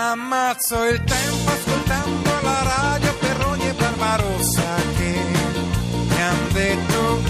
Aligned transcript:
Ammazzo 0.00 0.84
il 0.84 1.02
tempo 1.02 1.50
ascoltando 1.50 2.30
la 2.42 2.62
radio 2.62 3.14
per 3.14 3.46
ogni 3.46 3.72
Barbarossa 3.72 4.76
che 4.96 5.20
mi 6.06 6.22
han 6.22 6.52
detto. 6.52 7.20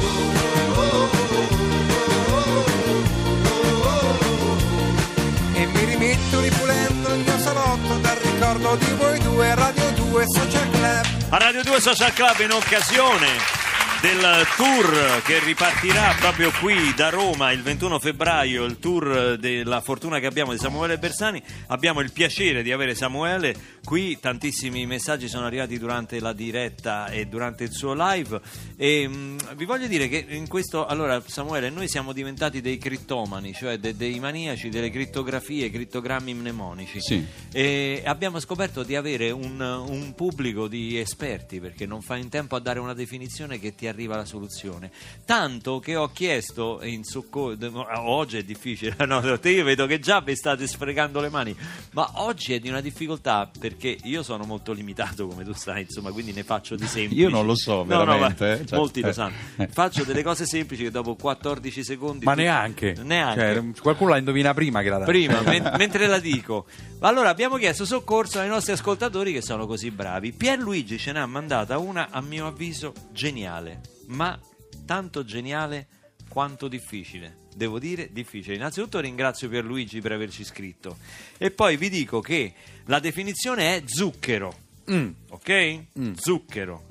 E 5.54 5.66
mi 5.66 5.84
rimetto 5.84 6.40
ripulendo 6.40 7.14
il 7.14 7.20
mio 7.20 7.38
salotto 7.38 7.96
dal 8.02 8.16
ricordo 8.16 8.76
di 8.76 8.92
voi 8.98 9.18
due 9.20 9.54
Radio 9.54 9.90
2 9.92 10.24
Social 10.26 10.70
Club. 10.70 11.06
A 11.30 11.38
Radio 11.38 11.62
2 11.62 11.80
Social 11.80 12.12
Club 12.12 12.38
in 12.40 12.52
occasione 12.52 13.77
del 14.00 14.46
tour 14.56 15.22
che 15.24 15.40
ripartirà 15.40 16.14
proprio 16.20 16.52
qui 16.60 16.94
da 16.94 17.08
Roma 17.08 17.50
il 17.50 17.62
21 17.62 17.98
febbraio, 17.98 18.64
il 18.64 18.78
tour 18.78 19.36
della 19.38 19.80
fortuna 19.80 20.20
che 20.20 20.26
abbiamo 20.26 20.52
di 20.52 20.58
Samuele 20.58 20.98
Bersani. 20.98 21.42
Abbiamo 21.68 22.00
il 22.00 22.12
piacere 22.12 22.62
di 22.62 22.70
avere 22.70 22.94
Samuele 22.94 23.78
qui, 23.84 24.18
tantissimi 24.20 24.86
messaggi 24.86 25.28
sono 25.28 25.46
arrivati 25.46 25.78
durante 25.78 26.20
la 26.20 26.32
diretta 26.32 27.08
e 27.08 27.26
durante 27.26 27.64
il 27.64 27.72
suo 27.72 27.94
live 27.94 28.40
e 28.76 29.08
mh, 29.08 29.56
vi 29.56 29.64
voglio 29.64 29.86
dire 29.86 30.08
che 30.08 30.26
in 30.28 30.46
questo 30.46 30.86
allora 30.86 31.20
Samuele 31.26 31.70
noi 31.70 31.88
siamo 31.88 32.12
diventati 32.12 32.60
dei 32.60 32.78
crittomani, 32.78 33.52
cioè 33.52 33.78
de- 33.78 33.96
dei 33.96 34.20
maniaci 34.20 34.68
delle 34.68 34.90
crittografie, 34.90 35.70
crittogrammi 35.70 36.34
mnemonici. 36.34 37.00
Sì. 37.00 37.26
E 37.50 38.02
abbiamo 38.04 38.38
scoperto 38.38 38.84
di 38.84 38.94
avere 38.94 39.30
un, 39.30 39.60
un 39.60 40.14
pubblico 40.14 40.68
di 40.68 40.98
esperti 40.98 41.58
perché 41.58 41.86
non 41.86 42.00
fa 42.02 42.16
in 42.16 42.28
tempo 42.28 42.54
a 42.54 42.60
dare 42.60 42.78
una 42.78 42.94
definizione 42.94 43.58
che 43.58 43.74
ti 43.74 43.86
arriva 43.88 44.16
la 44.16 44.24
soluzione. 44.24 44.90
Tanto 45.24 45.78
che 45.78 45.96
ho 45.96 46.10
chiesto 46.12 46.80
in 46.82 47.04
soccorso, 47.04 47.58
oggi 48.00 48.38
è 48.38 48.42
difficile, 48.42 48.94
no, 49.06 49.20
io 49.42 49.64
vedo 49.64 49.86
che 49.86 49.98
già 49.98 50.20
vi 50.20 50.34
state 50.36 50.66
sfregando 50.66 51.20
le 51.20 51.28
mani, 51.28 51.56
ma 51.92 52.10
oggi 52.22 52.54
è 52.54 52.58
di 52.58 52.68
una 52.68 52.80
difficoltà 52.80 53.50
perché 53.58 53.96
io 54.04 54.22
sono 54.22 54.44
molto 54.44 54.72
limitato 54.72 55.26
come 55.26 55.44
tu 55.44 55.52
sai, 55.54 55.82
insomma, 55.82 56.10
quindi 56.12 56.32
ne 56.32 56.44
faccio 56.44 56.76
di 56.76 56.86
semplici. 56.88 57.20
Io 57.22 57.28
non 57.28 57.46
lo 57.46 57.54
so, 57.56 57.84
No, 57.84 58.04
no, 58.04 58.04
veramente, 58.04 58.44
ma 58.46 58.52
eh, 58.54 58.66
cioè, 58.66 58.78
molti 58.78 59.00
lo 59.00 59.08
eh, 59.08 59.12
sanno. 59.12 59.34
eh. 59.56 59.68
Faccio 59.68 60.04
delle 60.04 60.22
cose 60.22 60.46
semplici 60.46 60.82
che 60.84 60.90
dopo 60.90 61.14
14 61.14 61.84
secondi 61.84 62.24
Ma 62.24 62.34
tu- 62.34 62.40
neanche. 62.40 62.96
Neanche. 63.02 63.54
Cioè, 63.54 63.80
qualcuno 63.82 64.10
la 64.10 64.18
indovina 64.18 64.54
prima 64.54 64.82
che 64.82 64.88
la 64.88 64.98
dà. 64.98 65.04
Prima, 65.04 65.40
men- 65.46 65.74
mentre 65.76 66.06
la 66.06 66.18
dico. 66.18 66.66
Allora 67.00 67.28
abbiamo 67.28 67.56
chiesto 67.56 67.84
soccorso 67.84 68.40
ai 68.40 68.48
nostri 68.48 68.72
ascoltatori 68.72 69.32
che 69.32 69.42
sono 69.42 69.66
così 69.66 69.90
bravi. 69.90 70.32
Pierluigi 70.32 70.98
ce 70.98 71.12
n'ha 71.12 71.26
mandata 71.26 71.78
una, 71.78 72.08
a 72.10 72.20
mio 72.20 72.46
avviso, 72.46 72.92
geniale, 73.12 73.77
ma 74.08 74.38
tanto 74.84 75.24
geniale 75.24 75.86
quanto 76.28 76.68
difficile. 76.68 77.46
Devo 77.54 77.78
dire 77.78 78.12
difficile. 78.12 78.54
Innanzitutto 78.54 79.00
ringrazio 79.00 79.48
Pierluigi 79.48 80.00
per 80.00 80.12
averci 80.12 80.44
scritto. 80.44 80.98
E 81.36 81.50
poi 81.50 81.76
vi 81.76 81.88
dico 81.88 82.20
che 82.20 82.54
la 82.84 83.00
definizione 83.00 83.76
è 83.76 83.82
zucchero. 83.86 84.66
Mm. 84.90 85.10
Ok? 85.30 85.84
Zucchero. 86.14 86.86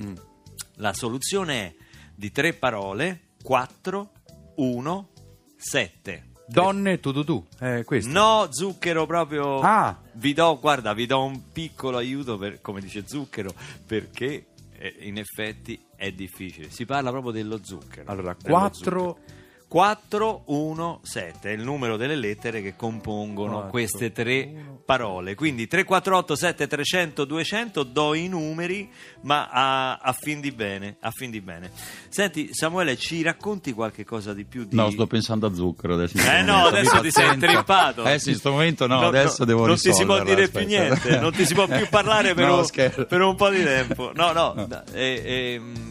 La 0.75 0.93
soluzione 0.93 1.65
è 1.65 1.75
di 2.13 2.31
tre 2.31 2.53
parole, 2.53 3.21
4, 3.43 4.11
1, 4.55 5.09
7. 5.55 6.23
Donne, 6.47 6.99
tu 6.99 7.11
tu 7.11 7.23
tu. 7.23 7.45
Eh, 7.59 7.83
questo. 7.83 8.09
No, 8.09 8.47
zucchero 8.51 9.05
proprio. 9.05 9.59
Ah. 9.59 9.99
Vi 10.13 10.33
do, 10.33 10.57
guarda, 10.59 10.93
vi 10.93 11.05
do 11.05 11.23
un 11.23 11.51
piccolo 11.51 11.97
aiuto 11.97 12.37
per, 12.37 12.61
come 12.61 12.79
dice 12.79 13.03
zucchero, 13.05 13.53
perché 13.85 14.47
eh, 14.77 14.95
in 15.01 15.17
effetti 15.17 15.79
è 15.97 16.11
difficile. 16.13 16.69
Si 16.69 16.85
parla 16.85 17.09
proprio 17.09 17.31
dello 17.33 17.59
zucchero. 17.61 18.09
Allora, 18.09 18.33
Dello 18.41 18.55
4 18.57 18.73
zucchero. 18.73 19.17
4, 19.67 20.43
1, 20.45 20.99
7 21.03 21.49
è 21.49 21.51
il 21.53 21.61
numero 21.61 21.97
delle 21.97 22.15
lettere 22.15 22.61
che 22.61 22.77
compongono 22.77 23.51
Quattro, 23.55 23.69
queste 23.69 24.13
tre 24.13 24.49
parole. 24.85 25.35
Quindi 25.35 25.67
348 25.67 26.35
7 26.37 26.67
300 26.67 27.25
200 27.25 27.83
do 27.83 28.13
i 28.13 28.29
numeri, 28.29 28.89
ma 29.23 29.49
a, 29.51 29.97
a 29.97 30.13
fin 30.13 30.39
di 30.39 30.53
bene, 30.53 30.95
a 31.01 31.11
fin 31.11 31.31
di 31.31 31.41
bene. 31.41 31.69
Senti, 32.07 32.53
Samuele, 32.53 32.95
ci 32.95 33.21
racconti 33.21 33.73
qualche 33.73 34.05
cosa 34.05 34.33
di 34.33 34.45
più 34.45 34.63
di 34.63 34.73
No, 34.73 34.89
sto 34.89 35.05
pensando 35.05 35.47
a 35.47 35.53
zucchero 35.53 35.95
adesso. 35.95 36.15
eh 36.17 36.41
no, 36.43 36.67
adesso 36.67 37.01
ti 37.01 37.11
sei 37.11 37.33
intrippato. 37.33 38.05
Eh 38.05 38.19
sì, 38.19 38.29
in 38.29 38.35
sto 38.37 38.51
momento 38.51 38.87
no, 38.87 39.01
No, 39.01 39.07
adesso 39.07 39.35
no, 39.39 39.45
devo 39.47 39.65
Non 39.65 39.75
ti 39.75 39.91
si 39.91 40.05
può 40.05 40.23
dire 40.23 40.43
aspetta. 40.43 40.59
più 40.59 40.67
niente, 40.69 41.19
non 41.19 41.33
ti 41.33 41.45
si 41.45 41.53
può 41.53 41.67
più 41.67 41.89
parlare 41.89 42.33
per, 42.33 42.45
No, 42.47 42.59
un, 42.59 43.05
per 43.05 43.19
un 43.21 43.35
po' 43.35 43.49
di 43.49 43.61
tempo. 43.65 44.13
No, 44.15 44.31
no, 44.31 44.65
da- 44.65 44.85
eh, 44.93 45.21
ehm, 45.55 45.86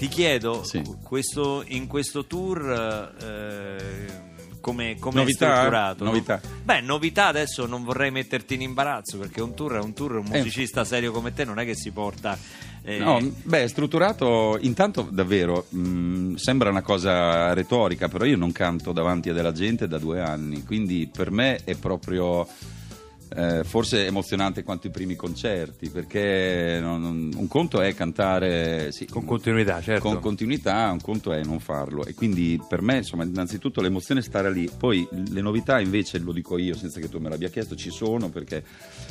ti 0.00 0.08
chiedo, 0.08 0.64
Sì. 0.64 0.82
questo- 1.02 1.62
in 1.68 1.86
questo 1.86 2.24
tour... 2.24 3.14
eh, 3.22 4.28
come, 4.60 4.96
come 4.98 5.16
Novità? 5.20 5.46
è 5.46 5.50
strutturato? 5.54 6.04
Novità. 6.04 6.40
Beh, 6.62 6.80
novità 6.82 7.26
adesso 7.28 7.64
non 7.66 7.82
vorrei 7.82 8.10
metterti 8.10 8.54
in 8.54 8.60
imbarazzo 8.62 9.16
perché 9.16 9.40
un 9.40 9.54
tour 9.54 9.72
è 9.74 9.78
un 9.78 9.94
tour, 9.94 10.16
un 10.16 10.26
musicista 10.26 10.84
serio 10.84 11.12
come 11.12 11.32
te 11.32 11.44
non 11.46 11.58
è 11.58 11.64
che 11.64 11.74
si 11.74 11.90
porta... 11.92 12.36
eh, 12.82 12.98
No, 12.98 13.18
beh, 13.20 13.62
è 13.62 13.68
strutturato 13.68 14.58
intanto 14.60 15.08
davvero 15.10 15.64
mh, 15.70 16.34
sembra 16.34 16.68
una 16.68 16.82
cosa 16.82 17.54
retorica, 17.54 18.08
però 18.08 18.24
io 18.26 18.36
non 18.36 18.52
canto 18.52 18.92
davanti 18.92 19.30
a 19.30 19.32
della 19.32 19.52
gente 19.52 19.88
da 19.88 19.98
due 19.98 20.20
anni, 20.20 20.62
quindi 20.62 21.08
per 21.10 21.30
me 21.30 21.60
è 21.64 21.74
proprio 21.76 22.46
eh, 23.34 23.62
forse 23.64 24.06
emozionante 24.06 24.62
quanto 24.64 24.88
i 24.88 24.90
primi 24.90 25.14
concerti, 25.14 25.88
perché 25.88 26.78
non- 26.80 27.00
non- 27.00 27.30
un 27.36 27.46
conto 27.48 27.80
è 27.80 27.94
cantare 27.94 28.90
sì, 28.92 29.06
Con 29.06 29.24
continuità, 29.24 29.80
certo. 29.80 30.02
con 30.08 30.18
continuità, 30.20 30.90
un 30.90 31.00
conto 31.00 31.32
è 31.32 31.42
non 31.44 31.60
farlo 31.60 32.04
e 32.04 32.14
quindi 32.14 32.60
per 32.68 32.82
me 32.82 32.96
insomma 32.98 33.22
innanzitutto 33.24 33.80
l'emozione 33.80 34.20
è 34.20 34.22
stare 34.22 34.52
lì, 34.52 34.68
poi 34.76 35.06
le 35.28 35.40
novità 35.40 35.78
invece 35.78 36.18
lo 36.18 36.32
dico 36.32 36.58
io 36.58 36.74
senza 36.74 36.98
che 36.98 37.08
tu 37.08 37.18
me 37.18 37.28
l'abbia 37.28 37.48
chiesto 37.50 37.76
ci 37.76 37.90
sono 37.90 38.30
perché 38.30 38.64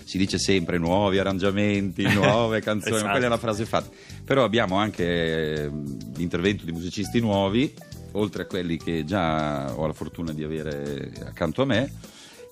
si 0.03 0.18
dice 0.18 0.38
sempre 0.38 0.78
nuovi 0.78 1.18
arrangiamenti, 1.18 2.03
nuove 2.13 2.59
canzoni, 2.62 2.96
Esatto. 2.96 3.06
ma 3.06 3.12
quella 3.12 3.28
è 3.28 3.30
la 3.30 3.38
frase 3.38 3.66
fatta, 3.66 3.90
però 4.25 4.44
abbiamo 4.44 4.75
anche 4.75 5.72
l'intervento 6.16 6.66
di 6.66 6.72
musicisti 6.74 7.19
nuovi, 7.22 7.74
oltre 8.13 8.44
a 8.44 8.46
quelli 8.47 8.78
che 8.78 9.06
già 9.06 9.72
ho 9.75 9.86
la 9.88 9.94
fortuna 9.94 10.34
di 10.34 10.44
avere 10.44 11.12
accanto 11.25 11.62
a 11.62 11.66
me. 11.66 11.91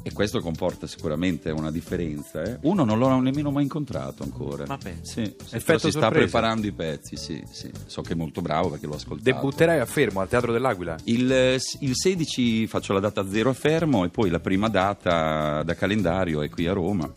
E 0.03 0.13
questo 0.13 0.40
comporta 0.40 0.88
sicuramente 0.88 1.50
una 1.50 1.72
differenza. 1.72 2.41
eh. 2.44 2.58
Uno 2.62 2.85
non 2.85 2.97
l'ho 2.97 3.19
nemmeno 3.19 3.52
mai 3.52 3.63
incontrato 3.63 4.24
ancora. 4.24 4.63
Ma 4.68 4.78
pensa. 4.78 5.22
Sì, 5.22 5.35
sì, 5.44 5.59
però 5.59 5.78
si 5.78 5.91
sta 5.91 6.09
preparando 6.09 6.66
i 6.66 6.72
pezzi, 6.72 7.18
sì, 7.18 7.44
sì. 7.52 7.69
So 7.88 8.02
che 8.03 8.13
è 8.13 8.16
molto 8.16 8.41
bravo 8.41 8.69
perché 8.69 8.85
l'ho 8.88 8.96
ascoltato. 8.96 9.30
Debutterai 9.30 9.80
a 9.80 9.85
Fermo 9.85 10.22
al 10.22 10.30
Teatro 10.30 10.52
dell'Aquila. 10.53 10.96
Il, 11.06 11.59
il 11.80 11.91
16 11.94 12.68
faccio 12.68 12.94
la 12.94 13.00
data 13.00 13.28
zero 13.30 13.50
a 13.50 13.53
Fermo 13.53 14.06
e 14.06 14.09
poi 14.09 14.30
la 14.30 14.40
prima 14.40 14.69
data 14.69 15.62
da 15.63 15.75
calendario 15.75 16.41
è 16.41 16.50
qui 16.50 16.68
a 16.68 16.74
Roma, 16.74 17.12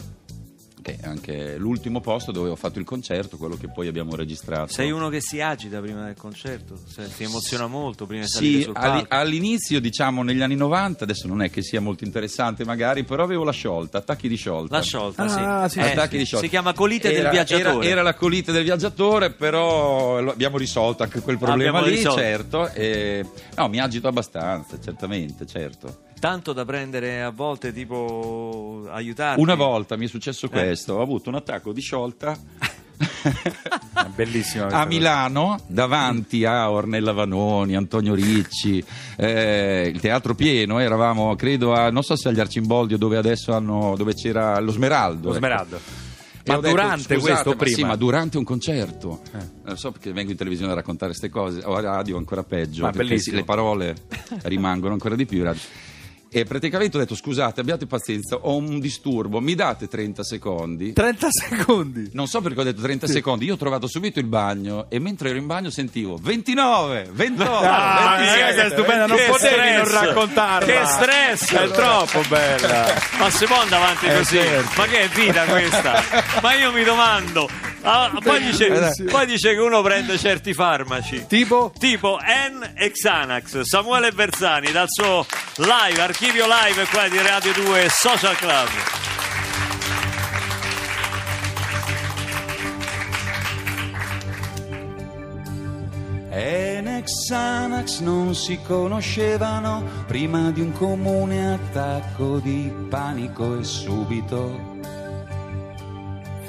che 0.83 0.97
è 1.01 1.07
anche 1.07 1.57
l'ultimo 1.57 2.01
posto 2.01 2.33
dove 2.33 2.49
ho 2.51 2.57
fatto 2.57 2.79
il 2.79 2.85
concerto, 2.85 3.37
quello 3.37 3.57
che 3.57 3.69
poi 3.69 3.89
abbiamo 3.89 4.15
registrato. 4.15 4.73
Sei 4.73 4.91
uno 4.91 5.09
che 5.09 5.21
si 5.21 5.41
agita 5.41 5.81
prima 5.81 6.05
del 6.05 6.17
concerto? 6.17 6.79
Se- 6.87 7.09
si 7.09 7.25
emoziona 7.25 7.67
molto 7.67 8.07
prima 8.07 8.23
di 8.25 8.29
salire 8.29 8.57
Sì, 8.59 8.63
sul 8.65 8.73
palco? 8.73 9.07
all'inizio, 9.09 9.81
diciamo 9.81 10.23
negli 10.23 10.43
anni 10.43 10.57
90, 10.57 11.05
adesso 11.05 11.27
non 11.29 11.43
è 11.43 11.51
che 11.51 11.63
sia 11.63 11.81
molto 11.81 12.05
interessante 12.05 12.65
magari, 12.65 13.05
però 13.05 13.23
avevo 13.25 13.45
la 13.45 13.53
sciolta, 13.53 13.99
attacchi 13.99 14.29
di 14.29 14.37
sciolta. 14.37 14.77
La 14.77 14.83
sciolta, 14.83 15.23
Ah, 15.25 15.69
sì. 15.69 15.79
sì, 15.81 15.87
Eh, 15.87 15.91
Attacchi 15.93 16.17
di 16.19 16.25
sciolta. 16.25 16.45
Si 16.47 16.51
chiama 16.51 16.73
colite 16.73 17.09
del 17.09 17.19
Era- 17.21 17.31
viaggiatore. 17.31 17.71
Era, 17.85 17.85
era 17.93 18.03
la 18.03 18.15
colite 18.15 18.53
del 18.53 18.65
viaggiatore, 18.65 19.31
però 19.33 20.19
abbiamo 20.19 20.57
risolto 20.59 21.03
anche 21.03 21.21
quel 21.21 21.39
problema 21.39 21.79
Abbiamo 21.79 21.87
lì, 21.87 21.97
risolto. 21.97 22.19
certo. 22.21 22.69
e- 22.73 23.25
no, 23.57 23.69
mi 23.69 23.79
agito 23.81 24.09
abbastanza, 24.09 24.79
certamente, 24.81 25.47
certo. 25.47 26.09
Tanto 26.21 26.53
da 26.53 26.65
prendere 26.67 27.23
a 27.23 27.31
volte 27.31 27.73
tipo 27.73 28.87
aiutarti. 28.91 29.41
Una 29.41 29.55
volta 29.55 29.97
mi 29.97 30.05
è 30.05 30.09
successo 30.09 30.47
Eh. 30.47 30.51
questo, 30.51 30.95
ho 30.95 31.03
avuto 31.03 31.31
un 31.31 31.37
attacco 31.37 31.73
di 31.73 31.81
sciolta 31.81 32.37
bellissima 34.15 34.65
a 34.67 34.69
cosa. 34.69 34.85
Milano 34.87 35.59
davanti 35.67 36.45
a 36.45 36.71
Ornella 36.71 37.13
Vanoni, 37.13 37.75
Antonio 37.75 38.15
Ricci, 38.15 38.85
eh, 39.17 39.91
il 39.93 39.99
teatro 40.01 40.35
pieno, 40.35 40.79
eh, 40.79 40.85
eravamo 40.85 41.35
credo 41.37 41.73
a 41.73 41.91
non 41.91 42.03
so 42.03 42.17
se 42.17 42.29
agli 42.29 42.41
Arcimboldi 42.41 42.95
o 42.95 42.99
dove 42.99 43.17
adesso 43.17 43.53
hanno 43.55 43.95
dove 43.97 44.13
c'era 44.15 44.59
lo 44.61 44.73
Smeraldo. 44.73 45.23
Lo 45.23 45.29
ecco. 45.31 45.39
Smeraldo. 45.39 45.81
Ma 46.47 46.57
detto, 46.57 46.69
durante 46.69 47.15
"Scusate, 47.15 47.21
questo 47.21 47.51
ma 47.51 47.57
prima? 47.57 47.77
Sì, 47.77 47.85
ma 47.85 47.97
durante 47.97 48.39
un 48.39 48.45
concerto. 48.45 49.21
Eh. 49.35 49.39
Non 49.65 49.77
so 49.79 49.93
perché 49.93 50.13
vengo 50.13 50.33
in 50.33 50.37
televisione 50.37 50.73
a 50.73 50.75
raccontare 50.75 51.11
queste 51.13 51.29
cose, 51.29 51.61
o 51.65 51.75
a 51.77 51.81
radio 51.81 52.17
ancora 52.17 52.43
peggio, 52.43 52.83
Ma 52.83 52.91
perché 52.91 53.09
bellissimo. 53.09 53.37
sì, 53.37 53.41
le 53.41 53.47
parole 53.47 53.95
rimangono 54.43 54.93
ancora 54.95 55.15
di 55.15 55.27
più. 55.27 55.43
radio. 55.45 55.61
E 56.33 56.45
praticamente 56.45 56.97
ho 56.97 57.01
detto 57.01 57.17
scusate, 57.17 57.61
abbiate 57.61 57.87
pazienza, 57.87 58.37
ho 58.37 58.55
un 58.57 58.79
disturbo, 58.79 59.41
mi 59.41 59.57
date 59.57 59.89
30 59.89 60.23
secondi? 60.23 60.93
30 60.93 61.29
secondi. 61.29 62.11
Non 62.13 62.29
so 62.29 62.41
perché 62.41 62.61
ho 62.61 62.63
detto 62.63 62.83
30 62.83 63.09
secondi, 63.09 63.47
io 63.47 63.55
ho 63.55 63.57
trovato 63.57 63.89
subito 63.89 64.21
il 64.21 64.27
bagno 64.27 64.87
e 64.89 65.01
mentre 65.01 65.31
ero 65.31 65.39
in 65.39 65.47
bagno 65.47 65.71
sentivo 65.71 66.17
29, 66.21 67.09
28, 67.13 67.51
Ah, 67.53 68.17
27. 68.19 68.43
questa 68.45 68.63
è 68.63 68.71
stupenda, 68.71 69.07
non 69.07 69.17
Che 69.17 69.25
potevi 69.27 69.77
non 69.77 69.87
stress! 69.87 70.05
raccontarla. 70.05 70.67
Che 70.67 70.87
stress! 70.87 71.53
È 71.53 71.71
troppo 71.71 72.23
bella. 72.29 72.95
Ma 73.19 73.31
si 73.31 73.45
può 73.47 73.61
andare 73.61 73.83
avanti 73.83 74.07
così? 74.07 74.37
certo. 74.37 74.71
Ma 74.81 74.87
che 74.87 75.01
è 75.01 75.09
vita 75.09 75.45
questa? 75.47 76.03
Ma 76.43 76.55
io 76.55 76.71
mi 76.73 76.85
domando. 76.85 77.49
Ah, 77.83 78.11
poi, 78.23 78.43
dice, 78.43 78.67
eh, 78.67 79.05
poi, 79.05 79.27
dice, 79.27 79.55
che 79.55 79.61
uno 79.61 79.81
prende 79.83 80.19
certi 80.19 80.53
farmaci. 80.53 81.25
Tipo? 81.27 81.73
Tipo 81.79 82.19
N 82.21 82.73
e 82.75 82.91
Xanax. 82.91 83.61
Samuele 83.61 84.13
Bersani 84.13 84.71
dal 84.71 84.89
suo 84.89 85.25
live, 85.57 86.01
archivio 86.01 86.47
live 86.47 86.87
qua 86.91 87.09
di 87.09 87.21
Radio 87.21 87.53
2 87.53 87.89
Social 87.89 88.37
Club. 88.37 88.69
Enex 96.33 97.27
Xanax 97.27 98.01
non 98.01 98.37
si 98.37 98.61
conoscevano 98.65 99.83
prima 100.07 100.53
di 100.53 100.61
un 100.61 100.73
comune 100.73 101.55
attacco 101.55 102.39
di 102.39 102.73
panico 102.89 103.59
e 103.59 103.65
subito 103.65 104.70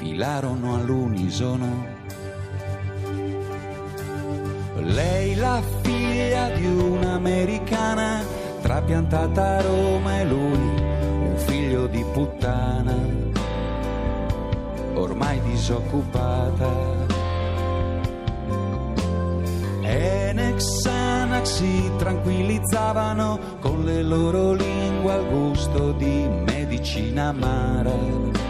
filarono 0.02 0.74
all'unisono. 0.74 1.86
Lei 4.78 5.36
la 5.36 5.62
figlia 5.82 6.48
di 6.50 6.66
un'americana 6.66 8.24
trapiantata 8.62 9.58
a 9.58 9.62
Roma 9.62 10.18
e 10.18 10.24
lui 10.24 10.58
un 11.28 11.34
figlio 11.36 11.86
di 11.86 12.04
puttana 12.12 12.96
ormai 14.94 15.40
disoccupata. 15.42 17.00
Enex 19.82 20.82
Xanax 20.82 21.44
si 21.44 21.90
tranquillizzavano 21.98 23.38
con 23.60 23.84
le 23.84 24.02
loro 24.02 24.52
lingue 24.52 25.12
al 25.12 25.28
gusto 25.28 25.92
di 25.92 26.26
medicina 26.44 27.28
amara 27.28 28.41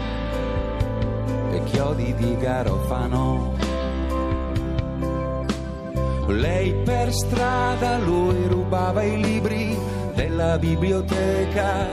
chiodi 1.73 2.13
di 2.13 2.37
garofano. 2.37 3.51
Lei 6.27 6.73
per 6.85 7.11
strada, 7.11 7.97
lui 7.97 8.47
rubava 8.47 9.01
i 9.01 9.21
libri 9.21 9.75
della 10.13 10.59
biblioteca 10.59 11.87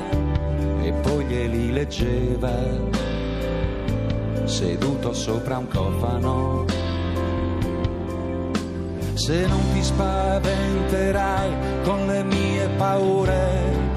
e 0.82 0.92
poi 0.92 1.24
glieli 1.24 1.72
leggeva 1.72 2.52
seduto 4.44 5.14
sopra 5.14 5.56
un 5.58 5.68
cofano. 5.68 6.64
Se 9.14 9.46
non 9.46 9.60
ti 9.72 9.82
spaventerai 9.82 11.52
con 11.84 12.06
le 12.06 12.22
mie 12.24 12.68
paure, 12.76 13.88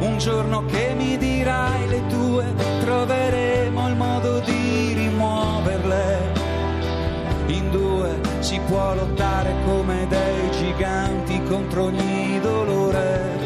un 0.00 0.18
giorno 0.18 0.64
che 0.66 0.94
mi 0.96 1.16
dirai 1.16 1.88
le 1.88 2.06
tue, 2.06 2.77
troveremo 2.98 3.88
il 3.88 3.94
modo 3.94 4.40
di 4.40 4.92
rimuoverle. 4.92 6.32
In 7.46 7.70
due 7.70 8.18
si 8.40 8.58
può 8.66 8.92
lottare 8.94 9.54
come 9.64 10.06
dei 10.08 10.50
giganti 10.50 11.40
contro 11.44 11.84
ogni 11.84 12.40
dolore. 12.40 13.36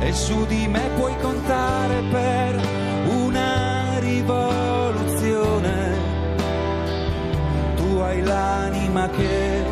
E 0.00 0.12
su 0.14 0.46
di 0.46 0.66
me 0.66 0.88
puoi 0.96 1.14
contare 1.20 2.02
per 2.10 2.58
una 3.06 3.98
rivoluzione. 3.98 5.94
Tu 7.76 7.98
hai 7.98 8.22
l'anima 8.22 9.10
che 9.10 9.64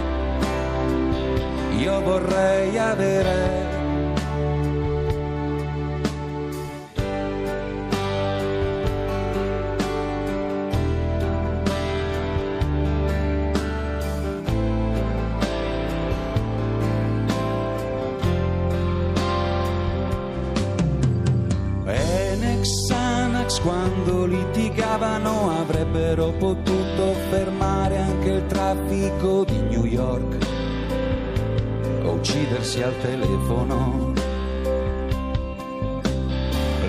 io 1.78 2.00
vorrei 2.02 2.76
avere. 2.76 3.77
Quando 23.62 24.24
litigavano 24.24 25.50
avrebbero 25.50 26.30
potuto 26.30 27.12
fermare 27.28 27.98
anche 27.98 28.30
il 28.30 28.46
traffico 28.46 29.44
di 29.44 29.60
New 29.62 29.84
York 29.84 30.36
o 32.04 32.12
uccidersi 32.12 32.82
al 32.82 32.96
telefono. 33.00 34.12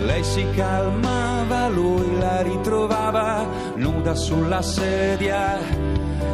Lei 0.05 0.23
si 0.23 0.45
calmava, 0.55 1.67
lui 1.69 2.17
la 2.17 2.41
ritrovava 2.41 3.45
nuda 3.75 4.13
sulla 4.15 4.61
sedia 4.61 5.57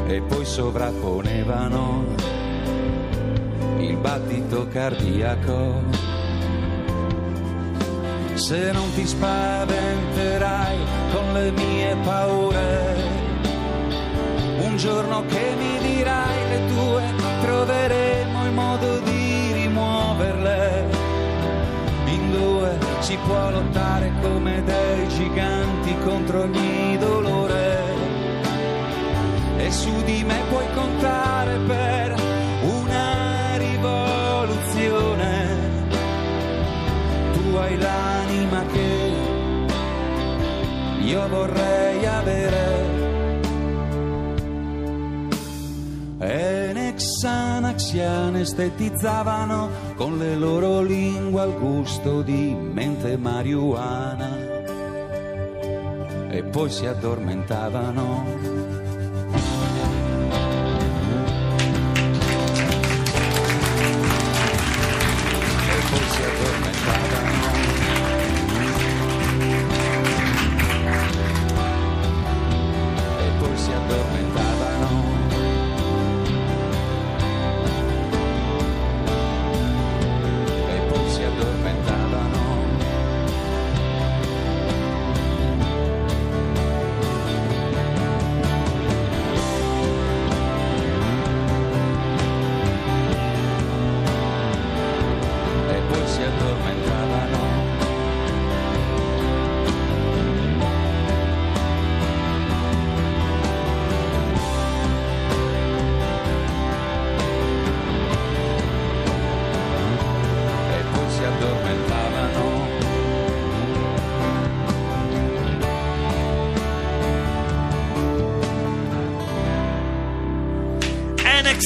e 0.06 0.22
poi 0.22 0.46
sovrapponevano 0.46 2.04
il 3.80 3.98
battito 3.98 4.68
cardiaco 4.68 6.15
se 8.36 8.72
non 8.72 8.94
ti 8.94 9.06
spaventerai 9.08 10.78
con 11.12 11.34
le 11.34 11.52
mie 11.52 11.96
paure. 12.04 12.96
Un 14.60 14.78
giorno 14.78 15.26
che 15.26 15.56
mi 15.58 15.78
dirai 15.80 16.50
le 16.50 16.66
tue, 16.74 17.04
troveremo 17.42 18.46
il 18.46 18.52
modo 18.52 19.00
di 19.00 19.52
rimuoverle. 19.54 20.90
In 22.06 22.32
due 22.32 22.78
si 23.00 23.18
può 23.26 23.52
lottare 23.52 24.12
come 24.22 24.64
dei 24.64 25.08
giganti 25.08 25.96
contro 26.04 26.42
ogni 26.42 26.98
dolore. 26.98 27.84
E 29.58 29.72
su 29.72 30.04
di 30.04 30.24
me 30.24 30.42
puoi 30.50 30.66
contare 30.74 31.58
per 31.66 31.95
vorrei 41.28 42.06
avere. 42.06 42.96
Xanax 46.96 47.92
si 47.92 48.00
anestetizzavano 48.00 49.70
con 49.96 50.18
le 50.18 50.36
loro 50.36 50.82
lingue 50.82 51.42
al 51.42 51.60
gusto 51.60 52.22
di 52.22 52.56
mente 52.56 53.18
marijuana 53.18 54.38
e 56.30 56.44
poi 56.44 56.70
si 56.70 56.86
addormentavano. 56.86 58.55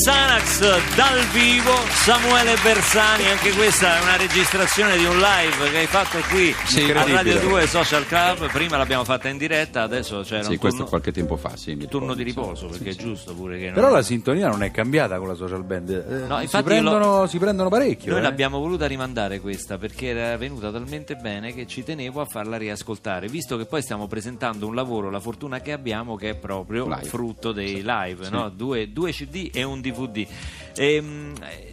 Enex 0.08 0.29
Xanax 0.40 0.96
dal 0.96 1.20
vivo, 1.34 1.72
Samuele 1.90 2.56
Bersani, 2.64 3.26
anche 3.28 3.52
questa 3.52 4.00
è 4.00 4.02
una 4.02 4.16
registrazione 4.16 4.98
di 4.98 5.04
un 5.04 5.18
live 5.18 5.70
che 5.70 5.78
hai 5.80 5.86
fatto 5.86 6.18
qui 6.30 6.56
Sì, 6.66 6.84
a 6.90 6.94
Radio 6.94 7.16
incredibile. 7.16 7.50
2 7.50 7.68
Social 7.68 8.06
Club, 8.06 8.50
prima 8.50 8.78
l'abbiamo 8.78 9.04
fatta 9.04 9.28
in 9.28 9.38
diretta, 9.38 9.82
adesso 9.82 10.22
c'era 10.22 10.44
Sì, 10.44 10.52
un 10.52 10.58
questo 10.58 10.78
turno, 10.78 10.90
qualche 10.92 11.12
tempo 11.12 11.36
fa, 11.36 11.58
sì. 11.58 11.76
mi 11.76 11.88
turno 11.88 12.14
di 12.14 12.24
riposo, 12.24 12.72
sì, 12.72 12.78
perché 12.78 12.94
sì, 12.94 13.00
è 13.00 13.02
giusto 13.02 13.34
pure 13.36 13.58
che 13.58 13.66
non- 13.66 13.74
Però 13.74 13.90
la 13.90 14.02
sintonia 14.02 14.48
non 14.48 14.64
è 14.64 14.72
cambiata 14.72 15.18
con 15.20 15.28
la 15.28 15.34
social 15.36 15.64
band. 15.64 15.90
Eh, 15.90 16.28
No, 16.30 16.40
si, 16.48 16.64
prendono, 16.64 17.28
si 17.28 17.38
prendono 17.38 17.68
parecchio. 17.70 18.12
Noi 18.12 18.20
eh. 18.20 18.24
l'abbiamo 18.24 18.60
voluta 18.60 18.86
rimandare 18.88 19.42
questa 19.42 19.78
perché 19.78 20.08
era 20.08 20.38
venuta 20.38 20.72
talmente 20.72 21.16
bene 21.16 21.54
che 21.54 21.68
ci 21.68 21.84
tenevo 21.84 22.22
a 22.22 22.26
farla 22.26 22.56
riascoltare, 22.58 23.28
visto 23.28 23.58
che 23.58 23.66
poi 23.66 23.82
stiamo 23.82 24.08
presentando 24.08 24.68
un 24.68 24.76
lavoro, 24.76 25.10
la 25.10 25.20
fortuna 25.20 25.60
che 25.60 25.74
abbiamo, 25.74 26.16
che 26.16 26.30
è 26.30 26.36
proprio 26.36 26.86
Live. 26.88 27.04
frutto 27.04 27.52
dei 27.52 27.82
live, 27.84 28.30
no? 28.30 28.48
due, 28.50 28.92
due 28.94 29.12
CD 29.12 29.50
e 29.54 29.64
un 29.64 29.82
DVD. 29.82 30.28
Ehm, 30.76 31.34
eh, 31.42 31.70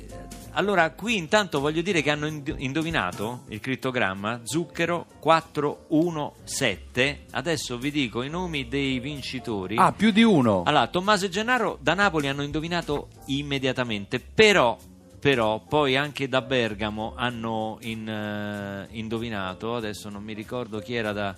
allora, 0.57 0.91
qui 0.93 1.19
intanto 1.19 1.61
voglio 1.61 1.83
dire 1.83 2.01
che 2.01 2.11
hanno 2.11 2.27
ind- 2.27 2.55
indovinato 2.57 3.43
il 3.49 3.61
crittogramma 3.61 4.41
Zucchero 4.43 5.05
417. 5.21 7.27
Adesso 7.33 7.77
vi 7.77 7.91
dico 7.91 8.23
i 8.23 8.31
nomi 8.31 8.67
dei 8.67 8.99
vincitori. 8.99 9.77
Ah, 9.77 9.93
più 9.93 10.13
di 10.13 10.23
uno. 10.23 10.63
Allora, 10.65 10.87
Tommaso 10.87 11.27
e 11.27 11.29
Gennaro 11.29 11.77
da 11.83 11.93
Napoli 11.93 12.29
hanno 12.29 12.43
indovinato 12.43 13.09
immediatamente, 13.27 14.19
però, 14.19 14.79
però 15.21 15.61
poi 15.61 15.95
anche 15.95 16.27
da 16.27 16.41
Bergamo 16.41 17.13
hanno 17.15 17.77
in, 17.83 18.09
eh, 18.09 18.87
indovinato, 18.93 19.75
adesso 19.75 20.09
non 20.09 20.23
mi 20.23 20.33
ricordo 20.33 20.79
chi 20.79 20.95
era 20.95 21.13
da 21.13 21.37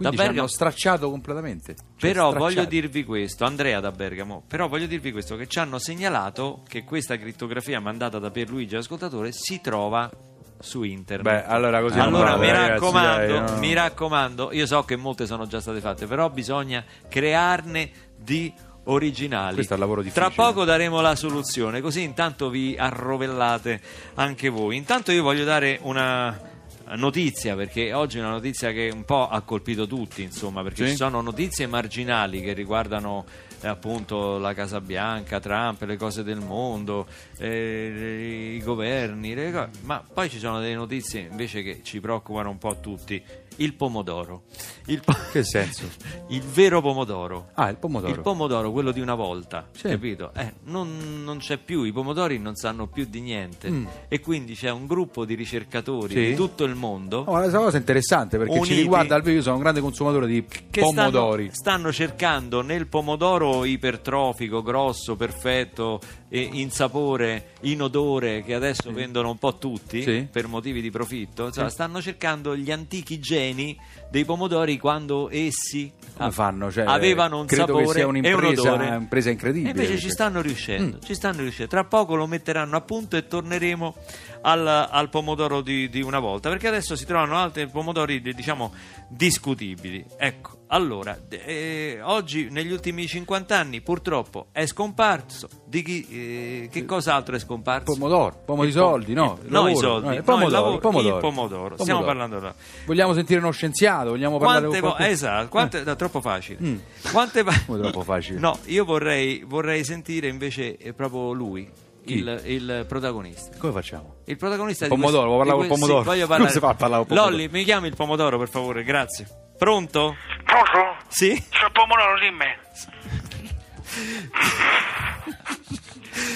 Quindi 0.00 0.16
ci 0.16 0.22
hanno 0.22 0.32
Bergamo. 0.32 0.46
stracciato 0.48 1.10
completamente. 1.10 1.74
Cioè, 1.74 2.10
Però 2.12 2.30
stracciati. 2.30 2.54
voglio 2.54 2.68
dirvi 2.68 3.04
questo, 3.04 3.44
Andrea 3.44 3.80
da 3.80 3.90
Bergamo, 3.92 4.42
però 4.46 4.66
voglio 4.66 4.86
dirvi 4.86 5.12
questo, 5.12 5.36
che 5.36 5.46
ci 5.46 5.58
hanno 5.58 5.78
segnalato 5.78 6.62
che 6.66 6.84
questa 6.84 7.18
crittografia 7.18 7.80
mandata 7.80 8.18
da 8.18 8.30
Pierluigi 8.30 8.76
Ascoltatore 8.76 9.30
si 9.32 9.60
trova 9.60 10.10
su 10.58 10.82
internet. 10.82 11.22
Beh, 11.24 11.44
allora 11.44 11.80
così 11.80 11.96
non 11.96 12.06
Allora, 12.06 12.36
mi 12.36 12.46
ragazzi, 12.46 12.68
raccomando, 12.70 13.32
dai, 13.34 13.50
no. 13.50 13.56
mi 13.58 13.72
raccomando, 13.74 14.52
io 14.52 14.66
so 14.66 14.82
che 14.84 14.96
molte 14.96 15.26
sono 15.26 15.46
già 15.46 15.60
state 15.60 15.80
fatte, 15.80 16.06
però 16.06 16.28
bisogna 16.30 16.84
crearne 17.08 17.90
di 18.16 18.52
originali. 18.84 19.54
Questo 19.54 19.72
è 19.72 19.76
un 19.76 19.82
lavoro 19.82 20.02
difficile. 20.02 20.26
Tra 20.32 20.44
poco 20.44 20.64
daremo 20.64 21.00
la 21.00 21.14
soluzione, 21.14 21.80
così 21.80 22.02
intanto 22.02 22.48
vi 22.50 22.74
arrovellate 22.78 23.80
anche 24.14 24.48
voi. 24.48 24.76
Intanto 24.76 25.12
io 25.12 25.22
voglio 25.22 25.44
dare 25.44 25.78
una 25.82 26.48
notizia 26.96 27.54
perché 27.56 27.92
oggi 27.92 28.18
è 28.18 28.20
una 28.20 28.30
notizia 28.30 28.72
che 28.72 28.90
un 28.92 29.04
po' 29.04 29.28
ha 29.28 29.40
colpito 29.42 29.86
tutti, 29.86 30.22
insomma, 30.22 30.62
perché 30.62 30.84
Sì? 30.84 30.90
ci 30.90 30.96
sono 30.96 31.20
notizie 31.20 31.66
marginali 31.66 32.40
che 32.42 32.52
riguardano 32.52 33.24
appunto 33.62 34.38
la 34.38 34.54
Casa 34.54 34.80
Bianca, 34.80 35.40
Trump, 35.40 35.82
le 35.82 35.96
cose 35.96 36.22
del 36.22 36.40
mondo, 36.40 37.06
eh, 37.38 38.54
i 38.56 38.62
governi, 38.62 39.34
le 39.34 39.52
co- 39.52 39.68
ma 39.82 40.02
poi 40.12 40.28
ci 40.30 40.38
sono 40.38 40.60
delle 40.60 40.74
notizie 40.74 41.28
invece 41.30 41.62
che 41.62 41.80
ci 41.82 42.00
preoccupano 42.00 42.50
un 42.50 42.58
po' 42.58 42.76
tutti. 42.80 43.22
Il 43.56 43.74
pomodoro. 43.74 44.44
Il 44.86 45.02
po- 45.04 45.12
Che 45.32 45.44
senso? 45.44 45.82
il 46.28 46.40
vero 46.40 46.80
pomodoro. 46.80 47.48
Ah, 47.54 47.68
il 47.68 47.76
pomodoro. 47.76 48.12
Il 48.12 48.20
pomodoro, 48.20 48.72
quello 48.72 48.90
di 48.90 49.00
una 49.00 49.14
volta, 49.14 49.68
Sì. 49.72 49.88
capito? 49.88 50.32
Eh, 50.34 50.54
non, 50.64 51.22
non 51.24 51.38
c'è 51.38 51.58
più, 51.58 51.82
i 51.82 51.92
pomodori 51.92 52.38
non 52.38 52.54
sanno 52.54 52.86
più 52.86 53.04
di 53.06 53.20
niente 53.20 53.68
Mm. 53.70 53.86
e 54.08 54.20
quindi 54.20 54.54
c'è 54.54 54.70
un 54.70 54.86
gruppo 54.86 55.26
di 55.26 55.34
ricercatori 55.34 56.14
Sì. 56.14 56.26
di 56.28 56.34
tutto 56.34 56.64
il 56.64 56.74
mondo 56.74 57.18
Oh, 57.26 57.36
questa 57.38 57.58
cosa 57.58 57.76
è 57.76 57.80
interessante 57.80 58.38
perché 58.38 58.52
Uniti. 58.54 58.68
ci 58.68 58.80
riguarda 58.80 59.20
io 59.30 59.42
sono 59.42 59.56
un 59.56 59.60
grande 59.62 59.80
consumatore 59.80 60.26
di 60.26 60.42
pomodori. 60.70 61.50
Stanno, 61.52 61.90
stanno 61.90 61.92
cercando 61.92 62.62
nel 62.62 62.86
pomodoro 62.86 63.49
ipertrofico, 63.64 64.62
grosso, 64.62 65.16
perfetto, 65.16 66.00
in 66.30 66.70
sapore, 66.70 67.50
in 67.62 67.82
odore, 67.82 68.42
che 68.42 68.54
adesso 68.54 68.92
vendono 68.92 69.30
un 69.30 69.38
po' 69.38 69.56
tutti 69.58 70.02
Sì. 70.02 70.28
per 70.30 70.46
motivi 70.46 70.80
di 70.80 70.90
profitto, 70.90 71.46
insomma, 71.46 71.68
stanno 71.70 72.00
cercando 72.00 72.56
gli 72.56 72.70
antichi 72.70 73.18
geni 73.18 73.76
dei 74.10 74.24
pomodori 74.24 74.78
quando 74.78 75.28
essi 75.30 75.92
Come 76.16 76.30
fanno? 76.32 76.70
Cioè, 76.70 76.84
avevano 76.84 77.40
un 77.40 77.46
credo 77.46 77.64
che 77.66 77.70
sapore 77.72 77.92
sia 77.94 78.00
e 78.00 78.04
un 78.04 78.16
un'impresa- 78.16 78.72
un'impresa 78.72 79.30
incredibile. 79.30 79.68
E 79.68 79.70
invece 79.72 79.92
ci 79.94 79.98
perché- 79.98 80.12
stanno 80.12 80.40
riuscendo, 80.40 80.96
Mm. 80.96 81.00
ci 81.04 81.14
stanno 81.14 81.40
riuscendo. 81.40 81.70
Tra 81.70 81.84
poco 81.84 82.14
lo 82.16 82.26
metteranno 82.26 82.76
a 82.76 82.80
punto 82.80 83.16
e 83.16 83.26
torneremo 83.26 83.94
al, 84.42 84.66
al 84.66 85.08
pomodoro 85.10 85.60
di, 85.60 85.88
di 85.88 86.02
una 86.02 86.18
volta, 86.18 86.48
perché 86.48 86.68
adesso 86.68 86.96
si 86.96 87.04
trovano 87.06 87.36
altri 87.36 87.66
pomodori, 87.68 88.20
di- 88.20 88.34
diciamo, 88.34 88.72
discutibili. 89.08 90.04
Ecco, 90.16 90.60
allora, 90.68 91.18
eh, 91.28 91.98
oggi 92.02 92.48
negli 92.50 92.72
ultimi 92.72 93.06
50 93.06 93.56
anni 93.58 93.80
purtroppo 93.82 94.46
è 94.52 94.64
scomparso. 94.66 95.48
Di 95.66 95.82
chi, 95.82 96.06
eh, 96.08 96.68
che 96.70 96.84
cos'altro 96.86 97.36
è 97.36 97.38
scomparso? 97.38 97.92
Pomodoro, 97.92 98.42
pomo 98.46 98.64
di 98.64 98.72
soldi, 98.72 99.12
no? 99.12 99.38
no, 99.48 99.68
i 99.68 99.76
soldi, 99.76 100.06
no, 100.06 100.12
il 100.12 100.18
no, 100.18 100.22
pomodoro, 100.24 100.46
il 100.46 100.52
lavoro, 100.52 100.78
pomodoro. 100.78 101.14
il 101.16 101.20
pomodoro. 101.20 101.76
Stiamo 101.78 102.02
parlando 102.02 102.38
da... 102.40 102.54
Vogliamo 102.86 103.12
sentire 103.12 103.40
uno 103.40 103.50
scienziato, 103.50 103.99
vogliamo 104.08 104.38
parlare 104.38 104.60
Quante 104.62 104.80
vo- 104.80 104.86
qualcuno? 104.88 105.08
esatto, 105.08 105.48
quante, 105.48 105.82
no, 105.84 105.96
troppo 105.96 106.20
facile. 106.22 106.58
Mm. 106.62 106.76
Quante 107.12 107.42
va- 107.42 107.62
Come 107.66 107.80
troppo 107.82 108.02
facile? 108.02 108.38
No, 108.40 108.58
io 108.64 108.84
vorrei, 108.86 109.44
vorrei 109.46 109.84
sentire 109.84 110.28
invece 110.28 110.76
eh, 110.78 110.92
proprio 110.94 111.32
lui, 111.32 111.70
il, 112.04 112.42
il 112.46 112.84
protagonista. 112.88 113.56
Come 113.58 113.72
facciamo? 113.72 114.16
Il 114.24 114.36
protagonista 114.38 114.84
Il 114.86 114.90
pomodoro, 114.90 115.36
questo- 115.36 115.38
parlare 115.38 115.62
di 115.62 115.68
col 115.68 115.68
que- 115.68 115.74
pomodoro? 115.74 116.00
sì, 116.02 116.06
voglio 116.08 116.26
Come 116.26 116.36
parlare. 116.36 116.52
si 116.52 116.58
fa 116.58 116.68
a 116.70 116.74
parlare 116.74 117.04
pomodoro? 117.04 117.30
Lolli, 117.30 117.48
mi 117.48 117.64
chiami 117.64 117.88
il 117.88 117.96
pomodoro 117.96 118.38
per 118.38 118.48
favore, 118.48 118.82
grazie. 118.84 119.26
Pronto? 119.58 120.16
Pronto? 120.44 120.96
Sì? 121.08 121.44
Sono 121.50 121.70
pomodoro, 121.72 122.18
dimmi. 122.18 122.46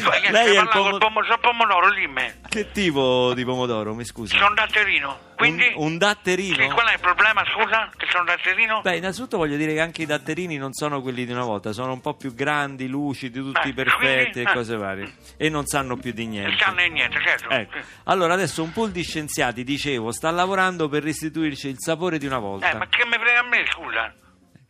Poi 0.05 0.21
che 0.21 0.31
Lei 0.31 0.47
è 0.47 0.51
il 0.51 0.57
parlando 0.69 0.91
col 0.91 0.99
pomo- 0.99 1.01
pomo- 1.21 1.23
sono 1.25 1.39
pomodoro, 1.41 1.93
dimmi. 1.95 2.23
Che 2.55 2.71
tipo 2.71 3.35
di 3.35 3.45
pomodoro, 3.45 3.95
mi 3.95 4.05
scusi? 4.05 4.37
Sono 4.37 4.55
datterino. 4.55 5.19
Quindi... 5.35 5.73
Un, 5.75 5.87
un 5.87 5.99
datterino? 5.99 6.55
Sì, 6.55 6.69
qual 6.69 6.87
è 6.87 6.93
il 6.93 7.01
problema, 7.01 7.43
scusa? 7.47 7.91
Che 7.97 8.07
sono 8.09 8.23
datterino? 8.23 8.81
Beh, 8.81 8.99
innanzitutto 8.99 9.39
voglio 9.39 9.57
dire 9.57 9.75
che 9.75 9.81
anche 9.81 10.03
i 10.03 10.07
datterini 10.07 10.57
non 10.57 10.73
sono 10.73 11.03
quelli 11.03 11.25
di 11.27 11.33
una 11.33 11.43
volta, 11.43 11.73
sono 11.73 11.93
un 11.93 12.01
po' 12.01 12.15
più 12.15 12.33
grandi, 12.33 12.87
lucidi, 12.87 13.41
tutti 13.41 13.71
Eh, 13.71 13.75
perfetti 13.75 14.31
quindi, 14.35 14.51
e 14.51 14.53
cose 14.53 14.77
varie. 14.77 15.15
E 15.37 15.49
non 15.49 15.67
sanno 15.67 15.97
più 15.97 16.13
di 16.13 16.27
niente. 16.27 16.51
Non 16.51 16.59
sanno 16.61 16.83
di 16.83 16.91
niente, 16.91 17.21
certo. 17.21 17.49
Ecco. 17.51 17.77
Sì. 17.77 17.85
Allora 18.05 18.35
adesso 18.35 18.63
un 18.63 18.71
pool 18.71 18.93
di 18.93 19.03
scienziati, 19.03 19.65
dicevo, 19.65 20.13
sta 20.13 20.31
lavorando 20.31 20.89
per 20.89 21.03
restituirci 21.03 21.67
il 21.67 21.79
sapore 21.81 22.19
di 22.19 22.27
una 22.27 22.39
volta. 22.39 22.71
Eh, 22.71 22.77
ma 22.77 22.87
che 22.87 23.05
mi 23.05 23.19
frega 23.19 23.41
a 23.41 23.49
me, 23.49 23.65
scusa? 23.69 24.15